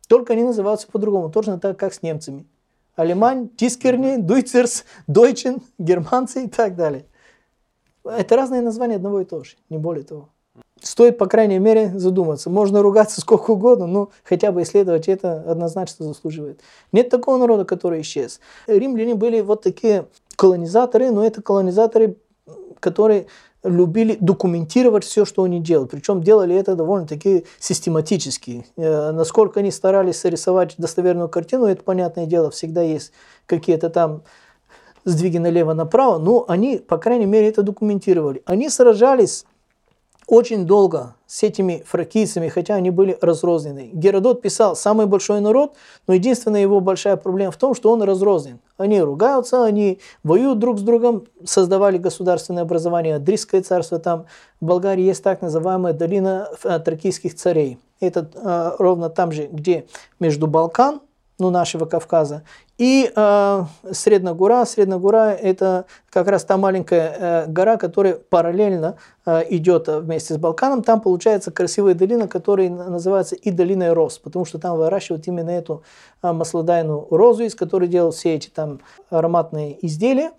Только 0.09 0.33
они 0.33 0.45
называются 0.45 0.87
по-другому, 0.87 1.31
точно 1.31 1.59
так, 1.59 1.79
как 1.79 1.93
с 1.93 2.03
немцами. 2.03 2.47
Алемань, 2.95 3.51
Тискерни, 3.51 4.17
Дуйцерс, 4.17 4.85
Дойчен, 5.07 5.59
германцы 5.79 6.45
и 6.45 6.49
так 6.49 6.77
далее. 6.77 7.05
Это 8.07 8.37
разные 8.37 8.63
названия 8.63 8.97
одного 8.97 9.21
и 9.21 9.25
того 9.25 9.45
же, 9.45 9.57
не 9.69 9.79
более 9.79 10.05
того. 10.05 10.29
Стоит, 10.83 11.19
по 11.19 11.27
крайней 11.27 11.59
мере, 11.59 11.93
задуматься. 11.99 12.51
Можно 12.51 12.83
ругаться 12.83 13.21
сколько 13.21 13.53
угодно, 13.53 13.87
но 13.87 14.11
хотя 14.25 14.53
бы 14.53 14.63
исследовать 14.63 15.09
это 15.09 15.43
однозначно 15.51 16.07
заслуживает. 16.07 16.61
Нет 16.93 17.09
такого 17.09 17.39
народа, 17.39 17.65
который 17.65 18.03
исчез. 18.03 18.41
Римляне 18.67 19.15
были 19.15 19.41
вот 19.41 19.63
такие 19.63 20.07
колонизаторы, 20.37 21.11
но 21.11 21.25
это 21.25 21.43
колонизаторы, 21.43 22.17
которые 22.79 23.27
любили 23.65 24.17
документировать 24.21 25.05
все, 25.05 25.25
что 25.25 25.43
они 25.43 25.61
делают. 25.61 25.91
Причем 25.91 26.23
делали 26.23 26.55
это 26.55 26.77
довольно-таки 26.77 27.47
систематически. 27.59 28.67
Э, 28.77 29.11
насколько 29.13 29.61
они 29.61 29.71
старались 29.71 30.25
рисовать 30.25 30.75
достоверную 30.79 31.29
картину, 31.29 31.67
это 31.67 31.83
понятное 31.83 32.27
дело, 32.27 32.51
всегда 32.51 32.83
есть 32.83 33.13
какие-то 33.47 33.91
там 33.91 34.23
сдвиги 35.07 35.39
налево-направо, 35.39 36.19
но 36.19 36.45
они, 36.49 36.77
по 36.79 36.99
крайней 36.99 37.27
мере, 37.27 37.49
это 37.49 37.63
документировали. 37.63 38.43
Они 38.45 38.69
сражались 38.69 39.47
очень 40.27 40.67
долго 40.67 41.15
с 41.27 41.45
этими 41.45 41.85
фракийцами, 41.87 42.49
хотя 42.49 42.75
они 42.75 42.91
были 42.91 43.17
разрознены. 43.21 43.91
Геродот 43.93 44.43
писал, 44.43 44.75
самый 44.75 45.07
большой 45.07 45.41
народ, 45.41 45.75
но 46.09 46.15
единственная 46.15 46.61
его 46.61 46.81
большая 46.81 47.17
проблема 47.17 47.53
в 47.53 47.57
том, 47.57 47.75
что 47.75 47.93
он 47.93 48.03
разрознен. 48.03 48.59
Они 48.77 49.01
ругаются, 49.01 49.65
они 49.65 50.01
воюют 50.25 50.59
друг 50.59 50.79
с 50.81 50.83
другом, 50.83 51.27
создавали 51.45 51.99
государственное 51.99 52.65
образование, 52.65 53.17
Адрийское 53.17 53.63
царство, 53.63 54.01
там 54.01 54.27
в 54.61 54.65
Болгарии 54.65 55.05
есть 55.05 55.23
так 55.23 55.43
называемая 55.43 55.93
долина 55.93 56.49
э, 56.65 56.79
тракийских 56.81 57.37
царей. 57.37 57.79
Это 58.01 58.29
э, 58.35 58.71
ровно 58.79 59.11
там 59.11 59.31
же, 59.31 59.47
где 59.47 59.87
между 60.19 60.49
Балкан, 60.49 61.01
ну, 61.39 61.51
нашего 61.51 61.85
Кавказа, 61.85 62.43
и 62.79 63.11
э, 63.15 63.65
Средняя 63.93 64.35
гора. 64.35 64.65
Средняя 64.65 64.99
гора– 64.99 65.33
это 65.35 65.87
как 66.11 66.29
раз 66.29 66.45
та 66.45 66.57
маленькая 66.57 67.17
э, 67.19 67.47
гора, 67.47 67.77
которая 67.77 68.15
параллельно 68.15 68.97
э, 69.25 69.43
идет 69.51 69.89
вместе 69.89 70.35
с 70.35 70.37
Балканом. 70.39 70.83
Там 70.83 71.01
получается 71.01 71.51
красивая 71.51 71.95
долина, 71.95 72.29
которая 72.29 72.71
называется 72.71 73.35
и 73.35 73.51
долиной 73.51 73.93
роз, 73.93 74.19
потому 74.19 74.45
что 74.45 74.59
там 74.59 74.77
выращивают 74.77 75.27
именно 75.27 75.51
эту 75.51 75.83
э, 76.23 76.33
маслодайную 76.33 77.07
розу, 77.11 77.45
из 77.45 77.55
которой 77.55 77.89
делают 77.89 78.15
все 78.15 78.35
эти 78.35 78.49
там 78.49 78.81
ароматные 79.11 79.85
изделия. 79.87 80.33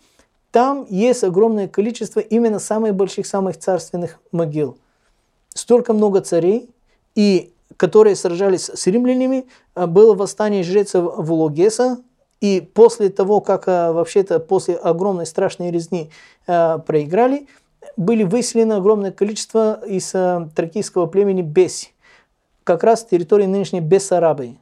Там 0.52 0.86
есть 0.90 1.24
огромное 1.24 1.68
количество 1.68 2.20
именно 2.20 2.60
самых 2.60 2.96
больших, 2.96 3.28
самых 3.28 3.58
царственных 3.58 4.20
могил. 4.32 4.78
Столько 5.54 5.94
много 5.94 6.22
царей, 6.22 6.70
и 7.16 7.54
которые 7.76 8.16
сражались 8.16 8.70
с 8.70 8.88
римлянами, 8.88 9.48
э, 9.76 9.86
было 9.86 10.16
восстание 10.16 10.64
жрецев 10.64 11.04
Вологеса, 11.18 12.00
и 12.40 12.62
после 12.62 13.10
того, 13.10 13.42
как 13.42 13.68
э, 13.68 13.92
вообще-то 13.92 14.40
после 14.40 14.76
огромной 14.76 15.26
страшной 15.26 15.72
резни 15.72 16.12
э, 16.46 16.80
проиграли, 16.80 17.48
были 17.98 18.24
выселены 18.24 18.74
огромное 18.74 19.12
количество 19.12 19.82
из 19.86 20.12
тракийского 20.54 21.08
племени 21.08 21.42
Беси, 21.42 21.90
как 22.64 22.84
раз 22.84 23.06
территории 23.06 23.46
нынешней 23.46 23.82
Бессарабии. 23.82 24.60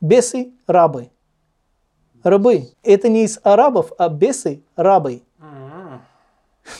Бесы– 0.00 0.52
рабы. 0.66 1.10
Рабы. 2.22 2.68
Это 2.82 3.08
не 3.08 3.24
из 3.24 3.38
арабов, 3.42 3.92
а 3.96 4.08
бесы– 4.08 4.62
рабы. 4.76 5.22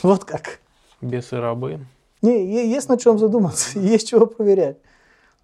Вот 0.03 0.25
как. 0.25 0.59
Бесы 1.01 1.39
рабы. 1.39 1.79
Не, 2.25 2.67
есть 2.67 2.89
на 2.89 2.97
чем 2.97 3.19
задуматься, 3.19 3.79
есть 3.79 4.07
чего 4.07 4.25
проверять. 4.25 4.77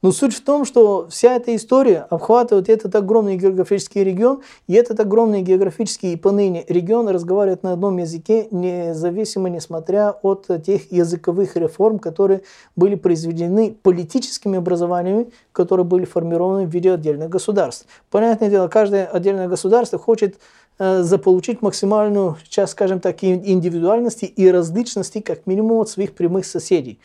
Но 0.02 0.12
суть 0.12 0.34
в 0.34 0.44
том, 0.44 0.66
что 0.66 1.08
вся 1.12 1.36
эта 1.36 1.56
история 1.56 2.08
обхватывает 2.10 2.70
этот 2.70 2.96
огромный 2.96 3.38
географический 3.38 4.04
регион, 4.04 4.42
и 4.68 4.74
этот 4.74 5.00
огромный 5.00 5.44
географический 5.44 6.14
и 6.14 6.16
поныне 6.16 6.66
регион 6.68 7.08
разговаривает 7.08 7.62
на 7.62 7.74
одном 7.74 7.98
языке, 7.98 8.48
независимо, 8.50 9.48
несмотря 9.50 10.10
от 10.10 10.48
тех 10.66 10.92
языковых 10.92 11.56
реформ, 11.56 12.00
которые 12.00 12.42
были 12.76 12.96
произведены 12.96 13.76
политическими 13.84 14.58
образованиями, 14.58 15.30
которые 15.52 15.86
были 15.86 16.06
формированы 16.06 16.66
в 16.66 16.72
виде 16.72 16.92
отдельных 16.92 17.30
государств. 17.30 17.86
Понятное 18.10 18.50
дело, 18.50 18.68
каждое 18.70 19.06
отдельное 19.06 19.48
государство 19.48 20.00
хочет 20.00 20.40
заполучить 20.82 21.62
максимальную, 21.62 22.38
сейчас 22.44 22.72
скажем 22.72 23.00
так, 23.00 23.24
индивидуальности 23.24 24.26
и 24.26 24.50
различности, 24.50 25.20
как 25.20 25.46
минимум, 25.46 25.82
от 25.82 25.90
своих 25.90 26.16
прямых 26.16 26.46
соседей. 26.46 27.00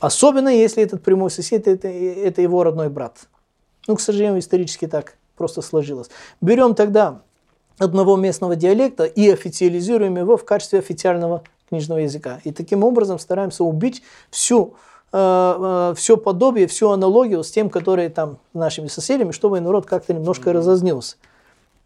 Особенно, 0.00 0.48
если 0.48 0.82
этот 0.82 1.02
прямой 1.02 1.30
сосед 1.30 1.68
это, 1.68 1.88
это 1.88 2.42
его 2.42 2.64
родной 2.64 2.88
брат. 2.88 3.28
Ну, 3.86 3.96
к 3.96 4.00
сожалению, 4.00 4.38
исторически 4.38 4.86
так 4.86 5.16
просто 5.36 5.62
сложилось. 5.62 6.10
Берем 6.40 6.74
тогда 6.74 7.22
одного 7.78 8.16
местного 8.16 8.56
диалекта 8.56 9.04
и 9.04 9.28
официализируем 9.30 10.16
его 10.16 10.36
в 10.36 10.44
качестве 10.44 10.78
официального 10.78 11.42
книжного 11.68 12.00
языка. 12.00 12.40
И 12.44 12.52
таким 12.52 12.84
образом 12.84 13.18
стараемся 13.18 13.64
убить 13.64 14.02
всю, 14.30 14.74
э, 15.12 15.16
э, 15.18 15.94
все 15.96 16.16
подобие, 16.16 16.66
всю 16.66 16.90
аналогию 16.90 17.42
с 17.42 17.50
тем, 17.50 17.70
которые 17.70 18.10
там 18.10 18.38
нашими 18.52 18.86
соседями, 18.88 19.32
чтобы 19.32 19.60
народ 19.60 19.86
как-то 19.86 20.14
немножко 20.14 20.52
разознился. 20.52 21.16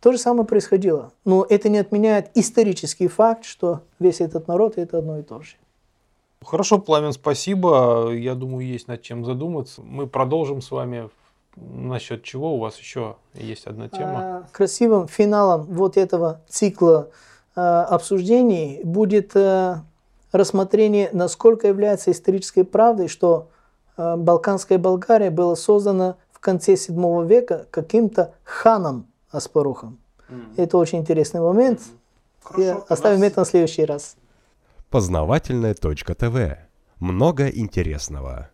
То 0.01 0.13
же 0.13 0.19
самое 0.19 0.47
происходило. 0.47 1.13
Но 1.25 1.45
это 1.49 1.69
не 1.69 1.79
отменяет 1.79 2.31
исторический 2.35 3.09
факт, 3.09 3.45
что 3.45 3.81
весь 3.99 4.21
этот 4.21 4.47
народ 4.47 4.79
это 4.79 4.99
одно 4.99 5.19
и 5.19 5.23
то 5.23 5.43
же. 5.43 5.57
Хорошо, 6.45 6.79
Пламен, 6.79 7.13
спасибо. 7.13 8.13
Я 8.13 8.35
думаю, 8.35 8.67
есть 8.67 8.87
над 8.87 9.03
чем 9.03 9.25
задуматься. 9.25 9.83
Мы 9.83 10.07
продолжим 10.07 10.63
с 10.63 10.71
вами 10.71 11.11
насчет 11.57 12.23
чего 12.23 12.55
у 12.55 12.59
вас 12.59 12.79
еще 12.79 13.17
есть 13.35 13.67
одна 13.67 13.89
тема. 13.89 14.19
А, 14.19 14.47
красивым 14.53 15.09
финалом 15.09 15.63
вот 15.63 15.97
этого 15.97 16.41
цикла 16.49 17.09
а, 17.57 17.85
обсуждений 17.85 18.81
будет 18.85 19.33
а, 19.35 19.85
рассмотрение, 20.31 21.11
насколько 21.13 21.67
является 21.67 22.11
исторической 22.13 22.63
правдой, 22.63 23.09
что 23.09 23.49
Балканская 23.97 24.79
Болгария 24.79 25.31
была 25.31 25.57
создана 25.57 26.15
в 26.31 26.39
конце 26.39 26.75
VII 26.75 27.27
века 27.27 27.67
каким-то 27.73 28.33
ханом 28.45 29.07
Аспарухом. 29.31 29.99
Mm-hmm. 30.29 30.55
Это 30.57 30.79
очень 30.79 30.99
интересный 30.99 31.41
момент. 31.41 31.81
Mm-hmm. 31.81 32.43
Хорошо, 32.43 32.87
оставим 32.89 33.21
нас... 33.21 33.29
это 33.29 33.41
на 33.41 33.45
следующий 33.47 33.85
раз. 33.85 34.17
Познавательная 34.91 35.75
точка 35.75 36.15
ТВ. 36.15 36.59
Много 36.99 37.49
интересного. 37.49 38.51